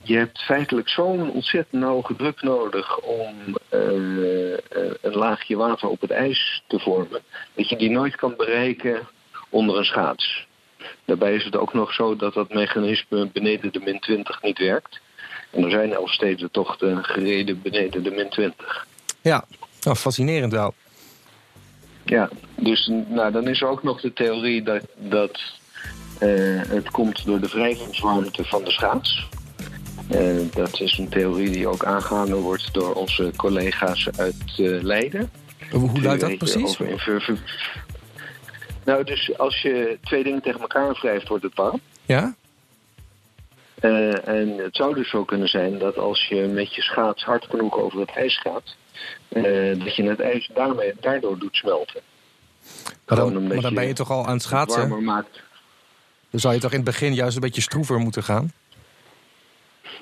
je 0.01 0.17
hebt 0.17 0.39
feitelijk 0.39 0.89
zo'n 0.89 1.31
ontzettend 1.31 1.83
hoge 1.83 2.15
druk 2.15 2.41
nodig 2.41 2.99
om 2.99 3.57
een 5.01 5.15
laagje 5.15 5.57
water 5.57 5.89
op 5.89 6.01
het 6.01 6.11
ijs 6.11 6.63
te 6.67 6.79
vormen, 6.79 7.21
dat 7.53 7.69
je 7.69 7.75
die 7.75 7.89
nooit 7.89 8.15
kan 8.15 8.33
bereiken 8.37 9.07
onder 9.49 9.77
een 9.77 9.85
schaats. 9.85 10.47
Daarbij 11.05 11.35
is 11.35 11.43
het 11.43 11.55
ook 11.55 11.73
nog 11.73 11.93
zo 11.93 12.15
dat 12.15 12.33
dat 12.33 12.53
mechanisme 12.53 13.29
beneden 13.33 13.71
de 13.71 13.81
min 13.85 13.99
20 13.99 14.41
niet 14.41 14.57
werkt. 14.57 14.99
En 15.49 15.63
er 15.63 15.71
zijn 15.71 15.93
Elfstedentochten 15.93 17.03
gereden 17.03 17.61
beneden 17.61 18.03
de 18.03 18.11
min 18.11 18.29
20. 18.29 18.87
Ja, 19.21 19.45
nou, 19.81 19.95
fascinerend 19.95 20.51
wel. 20.51 20.73
Ja, 22.05 22.29
dus 22.55 22.91
nou, 23.07 23.31
dan 23.31 23.47
is 23.47 23.61
er 23.61 23.67
ook 23.67 23.83
nog 23.83 24.01
de 24.01 24.13
theorie 24.13 24.63
dat, 24.63 24.81
dat 24.95 25.39
eh, 26.19 26.61
het 26.67 26.91
komt 26.91 27.25
door 27.25 27.39
de 27.39 27.47
wrijvingswarmte 27.47 28.45
van 28.45 28.63
de 28.63 28.71
schaats. 28.71 29.27
Eh, 30.09 30.35
dat 30.53 30.79
is 30.79 30.97
een 30.97 31.09
theorie 31.09 31.49
die 31.49 31.67
ook 31.67 31.85
aangehangen 31.85 32.37
wordt 32.37 32.73
door 32.73 32.93
onze 32.93 33.31
collega's 33.35 34.09
uit 34.17 34.53
eh, 34.57 34.81
Leiden. 34.81 35.31
Hoe, 35.71 36.01
luidt 36.01 36.21
dat 36.21 36.37
precies? 36.37 36.79
over 36.79 37.23
in 37.27 37.37
Nou, 38.85 39.03
dus 39.03 39.37
als 39.37 39.61
je 39.61 39.97
twee 40.03 40.23
dingen 40.23 40.41
tegen 40.41 40.61
elkaar 40.61 40.97
wrijft, 41.01 41.27
wordt 41.27 41.43
het 41.43 41.55
warm. 41.55 41.79
Ja? 42.05 42.35
Eh, 43.83 44.27
en 44.27 44.57
het 44.57 44.75
zou 44.75 44.95
dus 44.95 45.09
zo 45.09 45.23
kunnen 45.23 45.47
zijn 45.47 45.77
dat 45.77 45.97
als 45.97 46.25
je 46.27 46.41
met 46.41 46.75
je 46.75 46.81
schaats 46.81 47.23
hard 47.23 47.45
genoeg 47.49 47.77
over 47.77 47.99
het 47.99 48.09
ijs 48.09 48.39
gaat, 48.39 48.75
eh, 49.27 49.79
dat 49.79 49.95
je 49.95 50.03
het 50.03 50.19
ijs 50.19 50.49
daarmee, 50.53 50.93
daardoor 50.99 51.39
doet 51.39 51.55
smelten. 51.55 52.01
Maar 53.05 53.17
dan, 53.17 53.37
omdat 53.37 53.53
maar 53.53 53.61
dan 53.61 53.73
ben 53.73 53.87
je 53.87 53.93
toch 53.93 54.11
al 54.11 54.25
aan 54.25 54.33
het 54.33 54.41
schaatsen? 54.41 54.79
warmer 54.79 55.01
maakt. 55.01 55.41
Dan 56.29 56.39
zou 56.39 56.53
je 56.53 56.59
toch 56.59 56.71
in 56.71 56.77
het 56.77 56.85
begin 56.85 57.13
juist 57.13 57.35
een 57.35 57.41
beetje 57.41 57.61
stroever 57.61 57.99
moeten 57.99 58.23
gaan? 58.23 58.51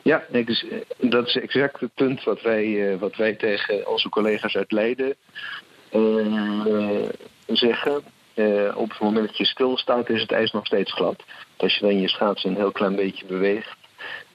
Ja, 0.04 0.24
nee, 0.30 0.46
dus, 0.46 0.66
eh, 0.68 1.10
dat 1.10 1.28
is 1.28 1.36
exact 1.36 1.80
het 1.80 1.94
punt 1.94 2.24
wat 2.24 2.42
wij, 2.42 2.98
wat 2.98 3.16
wij 3.16 3.36
tegen 3.36 3.88
onze 3.88 4.10
collega's 4.10 4.56
uit 4.56 4.72
Leiden 4.72 5.16
zeggen. 7.48 8.04
Eh, 8.34 8.78
op 8.78 8.90
het 8.90 9.00
moment 9.00 9.28
dat 9.28 9.38
je 9.38 9.46
stilstaat 9.46 10.10
is 10.10 10.22
het 10.22 10.32
ijs 10.32 10.52
nog 10.52 10.66
steeds 10.66 10.94
glad. 10.94 11.24
Als 11.58 11.76
je 11.76 11.82
dan 11.82 12.00
je 12.00 12.08
schaats 12.08 12.44
een 12.44 12.56
heel 12.56 12.72
klein 12.72 12.96
beetje 12.96 13.26
beweegt, 13.26 13.76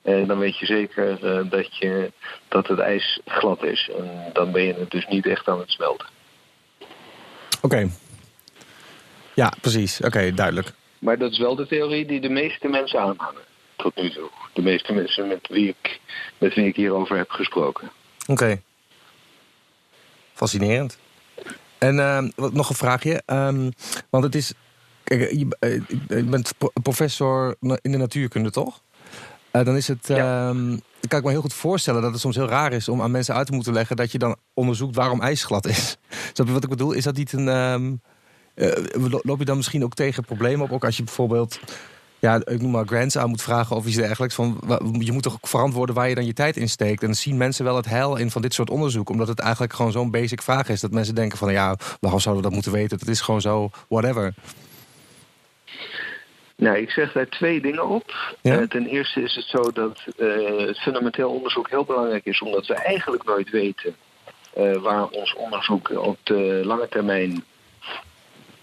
eh, 0.03 0.27
dan 0.27 0.39
weet 0.39 0.59
je 0.59 0.67
zeker 0.67 1.25
eh, 1.25 1.51
dat, 1.51 1.77
je, 1.77 2.13
dat 2.49 2.67
het 2.67 2.79
ijs 2.79 3.21
glad 3.25 3.65
is. 3.65 3.91
En 3.99 4.31
dan 4.33 4.53
ben 4.53 4.63
je 4.63 4.75
het 4.75 4.91
dus 4.91 5.07
niet 5.07 5.27
echt 5.27 5.49
aan 5.49 5.59
het 5.59 5.71
smelten. 5.71 6.07
Oké. 7.63 7.89
Ja, 9.35 9.53
precies. 9.61 10.01
Oké, 10.01 10.35
duidelijk. 10.35 10.73
Maar 10.99 11.19
dat 11.19 11.33
is 11.33 11.39
wel 11.39 11.55
de 11.55 11.67
theorie 11.67 12.07
die 12.07 12.21
de 12.21 12.29
meeste 12.29 12.69
mensen 12.69 13.01
aanhangen. 13.01 13.43
Tot 13.77 13.97
nu 13.97 14.11
toe. 14.11 14.31
De 14.53 14.63
meeste 14.63 14.93
mensen 14.93 15.29
met 15.29 15.49
wie 15.49 15.69
ik, 15.69 16.01
met 16.39 16.55
wie 16.55 16.67
ik 16.67 16.77
hierover 16.77 17.17
heb 17.17 17.31
gesproken. 17.31 17.91
Oké. 18.27 18.61
Fascinerend. 20.33 20.99
En 21.79 21.99
ehm, 22.01 22.31
wat, 22.37 22.53
nog 22.53 22.69
een 22.69 22.75
vraagje. 22.75 23.23
Ehm, 23.27 23.71
want 24.11 24.25
het 24.25 24.35
is. 24.35 24.53
Kijk, 25.05 25.31
je, 25.33 25.57
eh, 25.59 25.81
je 26.19 26.25
bent 26.25 26.53
pro- 26.59 26.71
professor 26.83 27.57
in 27.61 27.93
de 27.93 27.97
natuurkunde, 27.99 28.51
toch? 28.51 28.83
Eh, 29.51 29.65
dan 29.65 29.77
is 29.77 29.89
het. 29.89 30.07
Ja. 30.07 30.49
ehm, 30.49 30.69
dan 30.69 31.09
kan 31.09 31.19
ik 31.19 31.25
me 31.25 31.31
heel 31.31 31.41
goed 31.41 31.55
voorstellen 31.55 32.03
dat 32.03 32.11
het 32.13 32.21
soms 32.21 32.37
heel 32.37 32.49
raar 32.49 32.73
is 32.73 32.89
om 32.89 33.03
aan 33.03 33.11
mensen 33.11 33.35
uit 33.35 33.47
te 33.47 33.53
moeten 33.53 33.73
leggen 33.73 33.97
dat 33.97 34.13
je 34.13 34.19
dan 34.19 34.37
onderzoekt 34.55 34.97
waarom 34.97 35.21
ijs 35.21 35.45
glad 35.45 35.67
is. 35.67 35.97
Snap 36.33 36.47
je 36.47 36.53
wat 36.53 36.63
ik 36.65 36.69
bedoel? 36.71 36.93
Is 36.93 37.05
dat 37.05 37.17
niet 37.17 37.33
een. 37.33 37.49
ehm, 37.49 37.95
lo- 39.11 39.21
loop 39.23 39.39
je 39.39 39.45
dan 39.45 39.57
misschien 39.57 39.85
ook 39.85 39.95
tegen 39.95 40.25
problemen 40.25 40.67
op? 40.67 40.73
Ook 40.73 40.85
als 40.85 40.97
je 40.97 41.03
bijvoorbeeld. 41.05 41.59
Ja, 42.19 42.41
ik 42.45 42.61
noem 42.61 42.71
maar 42.71 42.87
grants 42.87 43.19
aan 43.19 43.29
moet 43.29 43.43
vragen 43.43 43.77
of 43.77 43.87
iets 43.87 43.97
dergelijks. 43.97 44.35
Van, 44.35 44.61
je 44.99 45.13
moet 45.13 45.23
toch 45.23 45.35
ook 45.35 45.49
verantwoorden 45.49 45.95
waar 45.95 46.09
je 46.09 46.15
dan 46.15 46.27
je 46.27 46.33
tijd 46.33 46.57
in 46.57 46.69
steekt. 46.69 47.01
En 47.01 47.07
dan 47.07 47.17
zien 47.17 47.37
mensen 47.37 47.65
wel 47.65 47.77
het 47.77 47.87
heil 47.87 48.17
in 48.17 48.31
van 48.31 48.43
dit 48.43 48.55
soort 48.55 48.71
onderzoek. 48.71 49.11
Omdat 49.11 49.29
het 49.29 49.39
eigenlijk 49.39 49.73
gewoon 49.73 49.93
zo'n 49.93 50.11
basic 50.11 50.43
vraag 50.43 50.69
is. 50.69 50.81
Dat 50.81 50.91
mensen 50.91 51.15
denken 51.15 51.39
van 51.39 51.53
ja, 51.53 51.77
waarom 52.01 52.21
zouden 52.21 52.43
we 52.43 52.49
dat 52.49 52.59
moeten 52.59 52.81
weten? 52.81 52.99
Dat 52.99 53.09
is 53.09 53.21
gewoon 53.21 53.41
zo, 53.41 53.71
whatever. 53.89 54.35
Nou, 56.57 56.77
ik 56.77 56.91
zeg 56.91 57.13
daar 57.13 57.29
twee 57.29 57.61
dingen 57.61 57.87
op. 57.87 58.37
Ja? 58.43 58.61
Eh, 58.61 58.69
ten 58.69 58.87
eerste 58.87 59.21
is 59.21 59.35
het 59.35 59.45
zo 59.45 59.71
dat 59.73 60.05
eh, 60.17 60.67
het 60.67 60.79
fundamenteel 60.79 61.31
onderzoek 61.31 61.71
heel 61.71 61.85
belangrijk 61.85 62.25
is, 62.25 62.41
omdat 62.41 62.67
we 62.67 62.75
eigenlijk 62.75 63.25
nooit 63.25 63.51
weten 63.51 63.97
eh, 64.53 64.77
waar 64.77 65.09
ons 65.09 65.35
onderzoek 65.35 65.91
op 65.91 66.19
de 66.23 66.61
lange 66.65 66.89
termijn 66.89 67.45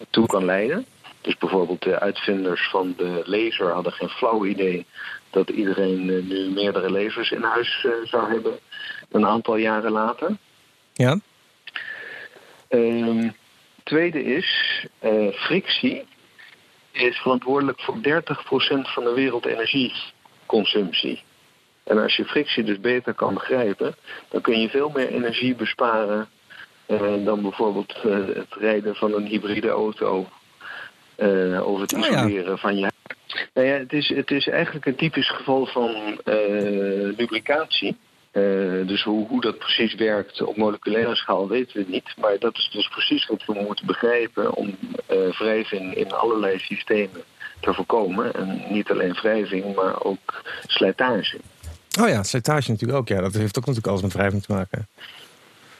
toe 0.09 0.25
kan 0.25 0.45
leiden. 0.45 0.85
Dus 1.23 1.37
bijvoorbeeld 1.37 1.81
de 1.81 1.99
uitvinders 1.99 2.69
van 2.69 2.93
de 2.97 3.21
laser 3.25 3.71
hadden 3.71 3.91
geen 3.91 4.09
flauw 4.09 4.45
idee 4.45 4.85
dat 5.29 5.49
iedereen 5.49 6.09
eh, 6.09 6.23
nu 6.23 6.49
meerdere 6.49 6.91
lasers 6.91 7.31
in 7.31 7.41
huis 7.41 7.85
eh, 7.85 7.91
zou 8.03 8.31
hebben 8.31 8.59
een 9.11 9.25
aantal 9.25 9.55
jaren 9.55 9.91
later. 9.91 10.37
Ja? 10.93 11.19
Ehm, 12.67 13.29
tweede 13.83 14.23
is, 14.23 14.81
eh, 14.99 15.33
frictie 15.33 16.05
is 16.91 17.17
verantwoordelijk 17.17 17.81
voor 17.81 18.01
30% 18.01 18.89
van 18.89 19.03
de 19.03 19.13
wereldenergieconsumptie. 19.13 21.23
En 21.83 21.97
als 21.97 22.15
je 22.15 22.25
frictie 22.25 22.63
dus 22.63 22.79
beter 22.79 23.13
kan 23.13 23.33
begrijpen, 23.33 23.95
dan 24.29 24.41
kun 24.41 24.59
je 24.59 24.69
veel 24.69 24.89
meer 24.89 25.07
energie 25.07 25.55
besparen 25.55 26.27
dan 27.23 27.41
bijvoorbeeld 27.41 28.01
het 28.01 28.53
rijden 28.53 28.95
van 28.95 29.13
een 29.13 29.25
hybride 29.25 29.69
auto 29.69 30.27
eh, 31.15 31.67
of 31.67 31.79
het 31.79 31.93
Oh 31.93 31.99
ja. 31.99 32.25
isoleren 32.25 32.57
van 32.57 32.77
je. 32.77 32.91
Nou 33.53 33.67
ja, 33.67 33.73
het 33.73 33.93
is, 33.93 34.07
het 34.07 34.31
is 34.31 34.47
eigenlijk 34.47 34.85
een 34.85 34.95
typisch 34.95 35.29
geval 35.29 35.65
van 35.65 36.19
eh, 36.23 37.17
lubricatie. 37.17 37.97
Eh, 38.33 38.87
dus 38.87 39.03
hoe, 39.03 39.27
hoe 39.27 39.41
dat 39.41 39.57
precies 39.57 39.95
werkt 39.95 40.41
op 40.41 40.57
moleculaire 40.57 41.15
schaal 41.15 41.47
weten 41.47 41.77
we 41.77 41.91
niet. 41.91 42.13
Maar 42.17 42.39
dat 42.39 42.55
is 42.55 42.69
dus 42.71 42.87
precies 42.87 43.27
wat 43.27 43.45
we 43.45 43.53
moeten 43.53 43.85
begrijpen 43.85 44.53
om 44.53 44.77
eh, 45.05 45.17
wrijving 45.37 45.95
in 45.95 46.11
allerlei 46.11 46.59
systemen 46.59 47.23
te 47.59 47.73
voorkomen. 47.73 48.33
En 48.33 48.63
niet 48.69 48.89
alleen 48.89 49.13
wrijving, 49.13 49.75
maar 49.75 50.03
ook 50.03 50.43
slijtage. 50.67 51.37
Oh 52.01 52.07
ja, 52.07 52.23
slijtage 52.23 52.71
natuurlijk 52.71 52.99
ook. 52.99 53.07
Ja, 53.07 53.21
dat 53.21 53.33
heeft 53.33 53.57
ook 53.57 53.65
natuurlijk 53.65 53.87
alles 53.87 54.01
met 54.01 54.13
wrijving 54.13 54.43
te 54.43 54.53
maken. 54.53 54.87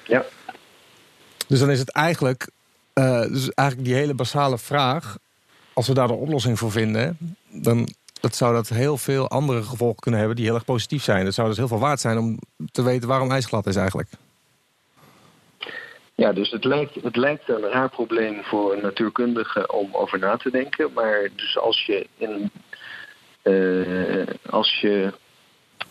Ja. 0.04 0.26
Dus 1.48 1.60
dan 1.60 1.69
is 1.69 1.80
het 1.80 1.91
eigenlijk, 1.91 2.50
eh, 2.93 3.21
dus 3.21 3.49
eigenlijk 3.49 3.88
die 3.88 3.97
hele 3.97 4.13
basale 4.13 4.58
vraag. 4.58 5.17
Als 5.73 5.88
we 5.88 5.93
daar 5.93 6.10
een 6.10 6.15
oplossing 6.15 6.60
voor 6.60 6.71
vinden, 6.71 7.17
dan 7.49 7.88
dat 8.19 8.36
zou 8.36 8.53
dat 8.53 8.69
heel 8.69 8.97
veel 8.97 9.29
andere 9.29 9.63
gevolgen 9.63 9.99
kunnen 9.99 10.19
hebben 10.19 10.38
die 10.38 10.45
heel 10.45 10.56
erg 10.56 10.65
positief 10.65 11.03
zijn. 11.03 11.25
Dat 11.25 11.34
zou 11.34 11.47
dus 11.47 11.58
heel 11.58 11.67
veel 11.67 11.79
waard 11.79 11.99
zijn 11.99 12.17
om 12.17 12.39
te 12.71 12.84
weten 12.84 13.08
waarom 13.08 13.32
ijs 13.32 13.45
glad 13.45 13.65
is 13.65 13.75
eigenlijk. 13.75 14.10
Ja, 16.15 16.34
dus 16.34 16.51
het 16.51 16.63
lijkt, 16.63 16.95
het 17.03 17.15
lijkt 17.15 17.49
een 17.49 17.69
raar 17.69 17.89
probleem 17.89 18.43
voor 18.43 18.82
natuurkundigen 18.82 19.73
om 19.73 19.95
over 19.95 20.19
na 20.19 20.38
te 20.38 20.51
denken. 20.51 20.93
Maar 20.93 21.29
dus 21.36 21.58
als 21.58 21.86
je, 21.86 22.08
in, 22.17 22.51
eh, 23.41 24.51
als 24.51 24.79
je 24.82 25.13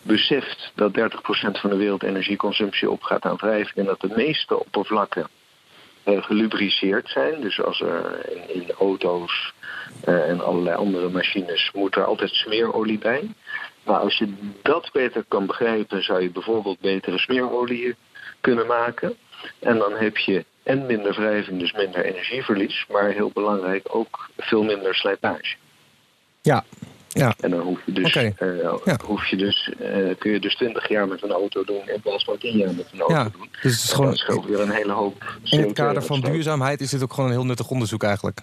beseft 0.01 0.71
dat 0.75 0.93
30% 0.93 1.59
van 1.59 1.69
de 1.69 1.75
wereldenergieconsumptie 1.75 2.89
opgaat 2.89 3.23
aan 3.23 3.35
wrijving 3.35 3.75
en 3.75 3.85
dat 3.85 4.01
de 4.01 4.13
meeste 4.15 4.59
oppervlakken 4.59 5.27
gelubriceerd 6.05 7.09
zijn, 7.09 7.41
dus 7.41 7.61
als 7.61 7.81
er 7.81 8.29
in, 8.29 8.61
in 8.61 8.71
auto's 8.71 9.53
eh, 10.03 10.29
en 10.29 10.41
allerlei 10.41 10.75
andere 10.75 11.09
machines 11.09 11.71
moet 11.73 11.95
er 11.95 12.05
altijd 12.05 12.29
smeerolie 12.29 12.97
bij. 12.97 13.29
Maar 13.83 13.99
als 13.99 14.17
je 14.17 14.33
dat 14.61 14.89
beter 14.93 15.23
kan 15.27 15.45
begrijpen, 15.45 16.03
zou 16.03 16.21
je 16.21 16.29
bijvoorbeeld 16.29 16.79
betere 16.79 17.17
smeerolie 17.17 17.95
kunnen 18.41 18.67
maken. 18.67 19.15
En 19.59 19.77
dan 19.77 19.93
heb 19.93 20.17
je 20.17 20.45
en 20.63 20.85
minder 20.85 21.13
wrijving, 21.13 21.59
dus 21.59 21.71
minder 21.71 22.05
energieverlies, 22.05 22.85
maar 22.89 23.09
heel 23.09 23.31
belangrijk 23.33 23.87
ook 23.95 24.29
veel 24.37 24.63
minder 24.63 24.95
slijtage. 24.95 25.55
Ja, 26.41 26.63
Ja. 27.13 27.33
En 27.39 27.49
dan 27.49 27.59
hoef 27.59 27.79
je 27.85 27.91
dus, 27.91 28.15
eh, 28.15 28.31
Ja. 28.85 28.97
hoef 29.05 29.25
je 29.27 29.35
dus, 29.37 29.73
eh, 29.79 29.87
kun 30.19 30.31
je 30.31 30.39
dus 30.39 30.55
20 30.55 30.89
jaar 30.89 31.07
met 31.07 31.23
een 31.23 31.31
auto 31.31 31.63
doen 31.63 31.81
in 31.89 32.01
plaats 32.01 32.23
van 32.23 32.37
10 32.37 32.57
jaar 32.57 32.73
met 32.75 32.85
een 32.93 32.99
auto 32.99 33.15
Ja, 33.15 33.23
doen. 33.23 33.47
dus 33.61 33.71
het 33.71 33.83
is 33.83 33.89
En 33.89 33.95
gewoon 33.95 34.09
dat 34.09 34.19
scheelt 34.19 34.45
weer 34.45 34.59
een 34.59 34.71
hele 34.71 34.91
hoop. 34.93 35.37
in 35.43 35.59
het 35.59 35.67
CO2 35.69 35.73
kader 35.73 36.03
van 36.03 36.21
duurzaamheid 36.21 36.81
is 36.81 36.89
dit 36.89 37.03
ook 37.03 37.13
gewoon 37.13 37.29
een 37.29 37.35
heel 37.35 37.45
nuttig 37.45 37.69
onderzoek 37.69 38.03
eigenlijk. 38.03 38.39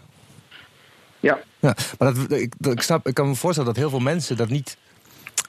Ja, 1.20 1.38
Ja, 1.60 1.74
maar 1.98 2.14
dat, 2.14 2.30
ik, 2.32 2.52
dat- 2.58 2.72
ik, 2.72 2.82
snap, 2.82 3.06
ik 3.08 3.14
kan 3.14 3.28
me 3.28 3.34
voorstellen 3.34 3.68
dat 3.72 3.78
heel 3.82 3.90
veel 3.90 3.98
mensen 4.00 4.36
dat 4.36 4.48
niet 4.48 4.76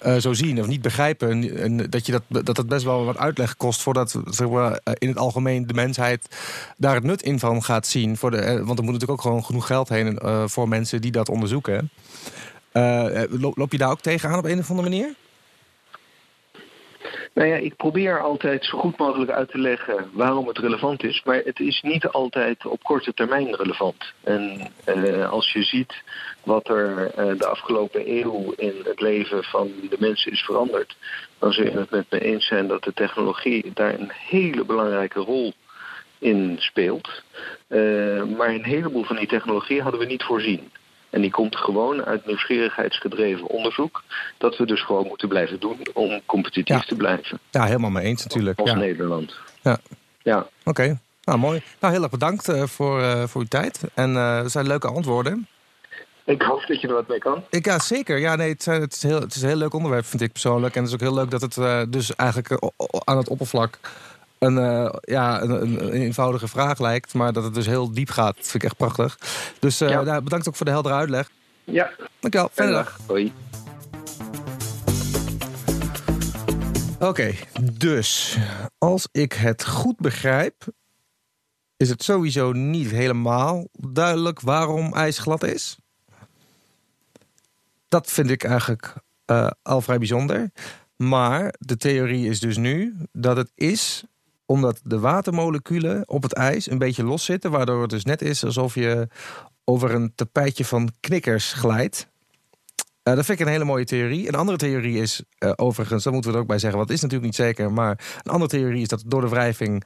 eh, 0.02 0.16
zo 0.18 0.34
zien 0.34 0.60
of 0.60 0.68
niet 0.68 0.82
begrijpen. 0.82 1.30
En, 1.30 1.58
en 1.58 1.90
dat, 1.90 2.06
je 2.06 2.12
dat, 2.28 2.46
dat 2.46 2.58
het 2.58 2.68
best 2.68 2.84
wel 2.84 3.06
wat 3.06 3.18
uitleg 3.18 3.58
kost 3.58 3.82
voordat 3.82 4.16
zeg 4.26 4.50
maar, 4.50 4.80
in 4.98 5.08
het 5.08 5.18
algemeen 5.18 5.68
de 5.68 5.74
mensheid 5.74 6.36
daar 6.78 6.96
het 6.96 7.04
nut 7.04 7.22
in 7.22 7.40
van 7.40 7.64
gaat 7.64 7.88
zien. 7.88 8.18
Voor 8.18 8.32
de, 8.32 8.38
want 8.42 8.78
er 8.80 8.84
moet 8.84 8.94
natuurlijk 8.94 9.12
ook 9.12 9.22
gewoon 9.22 9.46
genoeg 9.46 9.68
geld 9.68 9.90
heen 9.90 10.20
voor 10.46 10.68
mensen 10.68 11.02
die 11.02 11.12
dat 11.12 11.30
onderzoeken. 11.30 11.90
Loop, 13.40 13.58
loop 13.58 13.72
je 13.72 13.78
daar 13.78 13.92
ook 13.92 14.02
tegenaan 14.02 14.40
op 14.40 14.46
een 14.46 14.60
of 14.60 14.70
andere 14.70 14.90
manier? 14.90 15.16
Nou 17.34 17.48
ja, 17.48 17.56
ik 17.56 17.76
probeer 17.76 18.22
altijd 18.22 18.66
zo 18.66 18.78
goed 18.78 18.98
mogelijk 18.98 19.32
uit 19.32 19.50
te 19.50 19.58
leggen 19.58 20.10
waarom 20.14 20.48
het 20.48 20.58
relevant 20.58 21.04
is. 21.04 21.24
Maar 21.24 21.42
het 21.46 21.60
is 21.60 21.82
niet 21.82 22.08
altijd 22.08 22.66
op 22.66 22.84
korte 22.84 23.14
termijn 23.14 23.56
relevant. 23.56 24.14
En 24.24 24.72
eh, 24.84 25.30
als 25.30 25.52
je 25.52 25.64
ziet 25.64 25.94
wat 26.44 26.68
er 26.70 27.12
eh, 27.12 27.38
de 27.38 27.46
afgelopen 27.46 28.12
eeuw 28.20 28.54
in 28.58 28.74
het 28.84 29.02
leven 29.02 29.44
van 29.44 29.72
de 29.90 29.98
mensen 30.00 30.32
is 30.32 30.42
veranderd, 30.42 30.96
dan 31.40 31.52
zul 31.52 31.64
je 31.64 31.72
het 31.72 31.92
met 31.92 32.06
me 32.10 32.20
eens 32.20 32.48
zijn 32.48 32.68
dat 32.68 32.84
de 32.84 32.94
technologie 32.94 33.72
daar 33.74 33.94
een 33.94 34.12
hele 34.12 34.66
belangrijke 34.66 35.20
rol 35.20 35.54
in 36.20 36.56
speelt. 36.60 37.24
Eh, 37.68 38.24
maar 38.38 38.50
een 38.50 38.66
heleboel 38.66 39.04
van 39.04 39.16
die 39.16 39.28
technologie 39.28 39.82
hadden 39.82 40.00
we 40.00 40.06
niet 40.06 40.24
voorzien. 40.24 40.72
En 41.12 41.21
die 41.21 41.32
komt 41.32 41.56
gewoon 41.56 42.04
uit 42.06 42.26
nieuwsgierigheidsgedreven 42.26 43.47
onderzoek. 43.47 44.04
Dat 44.38 44.58
we 44.58 44.65
dus 44.65 44.82
gewoon 44.86 45.08
moeten 45.08 45.28
blijven 45.28 45.60
doen 45.60 45.78
om 45.93 46.21
competitief 46.26 46.76
Ja. 46.76 46.82
te 46.88 46.95
blijven. 46.95 47.39
Ja, 47.52 47.63
helemaal 47.65 47.89
mee 47.89 48.06
eens 48.06 48.24
natuurlijk. 48.24 48.60
Als 48.60 48.69
Ja. 48.69 48.76
Nederland. 48.76 49.36
Ja. 49.62 49.78
Ja. 50.24 50.47
Oké, 50.63 51.00
nou 51.24 51.39
mooi. 51.39 51.62
Nou, 51.80 51.93
heel 51.93 52.02
erg 52.02 52.12
bedankt 52.12 52.50
eh, 52.50 52.63
voor, 52.63 53.02
eh, 53.02 53.24
voor 53.24 53.41
uw 53.41 53.47
tijd. 53.47 53.82
En 53.93 54.15
het 54.15 54.52
zijn 54.52 54.67
leuke 54.67 54.88
antwoorden. 54.88 55.47
Ik 56.26 56.41
hoop 56.41 56.63
dat 56.67 56.82
je 56.82 56.88
er 56.88 56.93
wat 56.93 57.08
mee 57.08 57.19
kan. 57.19 57.43
Ik, 57.50 57.65
ja, 57.65 57.80
zeker. 57.80 58.17
Ja, 58.17 58.36
nee, 58.36 58.50
het, 58.50 58.65
het, 58.65 58.93
is 58.93 59.04
heel, 59.04 59.19
het 59.19 59.36
is 59.36 59.41
een 59.41 59.47
heel 59.47 59.58
leuk 59.58 59.74
onderwerp, 59.74 60.06
vind 60.06 60.21
ik 60.21 60.32
persoonlijk. 60.32 60.76
En 60.76 60.80
het 60.82 60.89
is 60.89 60.95
ook 60.95 61.02
heel 61.02 61.13
leuk 61.13 61.32
dat 61.32 61.41
het 61.41 61.91
dus 61.91 62.15
eigenlijk 62.15 62.62
aan 63.04 63.17
het 63.17 63.30
oppervlak 63.30 63.80
een, 64.42 64.58
eh, 64.58 64.94
ja, 65.02 65.42
een, 65.42 65.50
een, 65.62 65.84
een 65.84 65.92
eenvoudige 65.92 66.48
vraag 66.48 66.80
lijkt. 66.80 67.14
Maar 67.14 67.34
dat 67.34 67.44
het 67.44 67.54
dus 67.54 67.66
heel 67.66 67.92
diep 67.92 68.10
gaat. 68.10 68.36
Vind 68.36 68.54
ik 68.54 68.64
echt 68.64 68.78
prachtig. 68.78 69.18
Dus 69.60 69.82
eh, 69.82 69.90
Ja. 69.90 70.02
nou, 70.02 70.22
bedankt 70.22 70.48
ook 70.48 70.56
voor 70.56 70.66
de 70.66 70.72
heldere 70.72 70.96
uitleg. 70.96 71.30
Ja. 71.64 71.92
Dankjewel. 72.20 72.50
Fijne 72.54 72.72
dag. 72.72 73.00
Hoi. 73.08 73.34
Oké, 77.00 77.34
dus 77.74 78.38
als 78.78 79.08
ik 79.12 79.34
het 79.34 79.66
goed 79.66 79.98
begrijp, 79.98 80.66
is 81.78 81.90
het 81.90 82.04
sowieso 82.04 82.52
niet 82.52 82.90
helemaal 82.92 83.68
duidelijk 83.72 84.40
waarom 84.42 84.94
ijs 84.94 85.18
glad 85.18 85.44
is. 85.44 85.78
Dat 87.88 88.12
vind 88.12 88.30
ik 88.30 88.44
eigenlijk 88.44 88.94
eh, 89.26 89.50
al 89.62 89.82
vrij 89.82 89.98
bijzonder. 89.98 90.52
Maar 90.96 91.54
de 91.60 91.78
theorie 91.78 92.30
is 92.30 92.40
dus 92.40 92.58
nu 92.58 92.96
dat 93.12 93.38
het 93.38 93.52
is 93.56 94.04
omdat 94.52 94.80
de 94.84 95.00
watermoleculen 95.00 96.10
op 96.10 96.24
het 96.24 96.34
ijs 96.34 96.70
een 96.70 96.78
beetje 96.78 97.04
los 97.04 97.26
zitten, 97.26 97.52
waardoor 97.52 97.82
het 97.82 97.90
dus 97.90 98.06
net 98.06 98.22
is 98.22 98.46
alsof 98.46 98.76
je 98.76 99.08
over 99.64 99.92
een 99.92 100.16
tapijtje 100.16 100.66
van 100.66 100.92
knikkers 101.00 101.54
glijdt. 101.54 102.08
Eh, 103.04 103.16
dat 103.16 103.26
vind 103.26 103.40
ik 103.40 103.46
een 103.46 103.52
hele 103.52 103.64
mooie 103.64 103.86
theorie. 103.86 104.28
Een 104.28 104.36
andere 104.36 104.58
theorie 104.58 105.02
is, 105.02 105.24
eh, 105.38 105.52
overigens, 105.56 106.04
daar 106.04 106.14
moeten 106.14 106.32
we 106.32 106.38
er 106.38 106.44
ook 106.44 106.50
bij 106.50 106.60
zeggen, 106.60 106.78
want 106.78 106.90
het 106.90 106.98
is 106.98 107.04
natuurlijk 107.04 107.32
niet 107.32 107.48
zeker, 107.48 107.72
maar 107.72 108.20
een 108.24 108.32
andere 108.32 108.50
theorie 108.50 108.82
is 108.82 108.88
dat 108.88 109.04
door 109.06 109.22
de 109.22 109.30
wrijving 109.30 109.84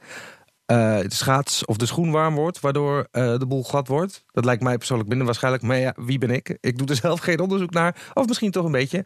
eh, 0.66 0.98
de 0.98 1.14
schaats 1.14 1.64
of 1.64 1.76
de 1.76 1.86
schoen 1.86 2.10
warm 2.10 2.34
wordt, 2.34 2.60
waardoor 2.60 3.08
de 3.10 3.46
boel 3.48 3.62
glad 3.62 3.88
wordt. 3.88 4.24
Dat 4.26 4.44
lijkt 4.44 4.62
mij 4.62 4.76
persoonlijk 4.76 5.08
minder 5.08 5.26
waarschijnlijk, 5.26 5.62
maar 5.62 5.78
ja, 5.78 5.94
wie 5.96 6.18
ben 6.18 6.30
ik? 6.30 6.58
Ik 6.60 6.78
doe 6.78 6.86
er 6.86 6.96
zelf 6.96 7.20
geen 7.28 7.40
onderzoek 7.40 7.70
naar, 7.70 8.10
of 8.14 8.26
misschien 8.26 8.50
toch 8.50 8.64
een 8.64 8.72
beetje. 8.72 9.04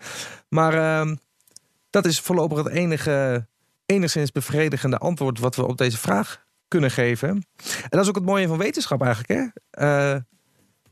Maar 0.49 0.75
ehm, 0.75 1.17
dat 1.91 2.07
is 2.07 2.21
voorlopig 2.21 2.59
het 2.59 2.69
enige, 2.69 3.47
enigszins 3.91 4.33
bevredigende 4.33 4.99
antwoord 4.99 5.39
wat 5.39 5.57
we 5.57 5.67
op 5.67 5.79
deze 5.79 5.99
vraag 5.99 6.45
kunnen 6.69 6.91
geven. 6.91 7.29
En 7.29 7.89
dat 7.89 8.01
is 8.01 8.09
ook 8.09 8.15
het 8.15 8.25
mooie 8.25 8.49
van 8.49 8.59
wetenschap 8.59 9.03
eigenlijk, 9.03 9.31
hè? 9.31 9.47
Eh, 9.71 10.21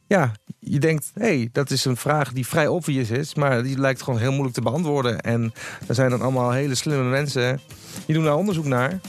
ja, 0.07 0.33
je 0.59 0.79
denkt, 0.79 1.11
hé, 1.15 1.37
hey, 1.37 1.49
dat 1.53 1.71
is 1.71 1.85
een 1.85 1.97
vraag 1.97 2.33
die 2.33 2.47
vrij 2.47 2.67
obvious 2.67 3.11
is, 3.11 3.35
maar 3.35 3.63
die 3.63 3.79
lijkt 3.79 4.03
gewoon 4.03 4.21
heel 4.21 4.31
moeilijk 4.31 4.55
te 4.55 4.61
beantwoorden. 4.61 5.21
En 5.21 5.53
er 5.87 5.95
zijn 5.95 6.11
dan 6.11 6.23
allemaal 6.23 6.51
hele 6.51 6.75
slimme 6.75 7.05
mensen 7.05 7.61
die 8.07 8.15
doen 8.15 8.25
daar 8.25 8.37
onderzoek 8.37 8.65
naar. 8.65 9.01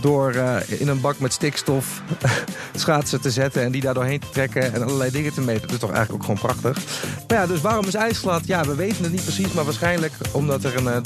Door 0.00 0.32
eh, 0.32 0.80
in 0.80 0.88
een 0.88 1.00
bak 1.00 1.18
met 1.18 1.32
stikstof 1.32 2.02
schaatsen 2.74 3.20
te 3.20 3.30
zetten 3.30 3.62
en 3.62 3.72
die 3.72 3.80
daar 3.80 3.94
doorheen 3.94 4.20
te 4.20 4.30
trekken 4.30 4.74
en 4.74 4.82
allerlei 4.82 5.10
dingen 5.10 5.32
te 5.32 5.40
meten. 5.40 5.62
Dat 5.62 5.70
is 5.70 5.78
toch 5.78 5.92
eigenlijk 5.92 6.22
ook 6.22 6.38
gewoon 6.38 6.54
prachtig. 6.54 6.84
Maar 7.28 7.38
ja, 7.38 7.46
dus 7.46 7.60
waarom 7.60 7.86
is 7.86 7.94
ijs 7.94 8.18
glad? 8.18 8.46
Ja, 8.46 8.64
we 8.64 8.74
weten 8.74 9.02
het 9.02 9.12
niet 9.12 9.22
precies, 9.22 9.52
maar 9.52 9.64
waarschijnlijk 9.64 10.12
omdat 10.32 10.64
er 10.64 10.76
een 10.76 10.88
eh, 10.88 11.00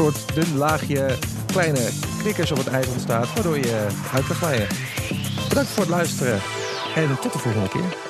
soort 0.00 0.34
dun 0.34 0.56
laagje 0.56 1.18
kleine 1.46 1.88
knikkers 2.18 2.50
op 2.50 2.56
het 2.56 2.66
ijs 2.66 2.86
ontstaat, 2.86 3.32
waardoor 3.34 3.58
je 3.58 3.86
uit 4.12 4.26
kan 4.26 4.36
glijden. 4.36 4.68
Bedankt 5.48 5.70
voor 5.70 5.82
het 5.82 5.92
luisteren 5.92 6.40
en 6.94 7.18
tot 7.20 7.32
de 7.32 7.38
volgende 7.38 7.68
keer. 7.68 8.09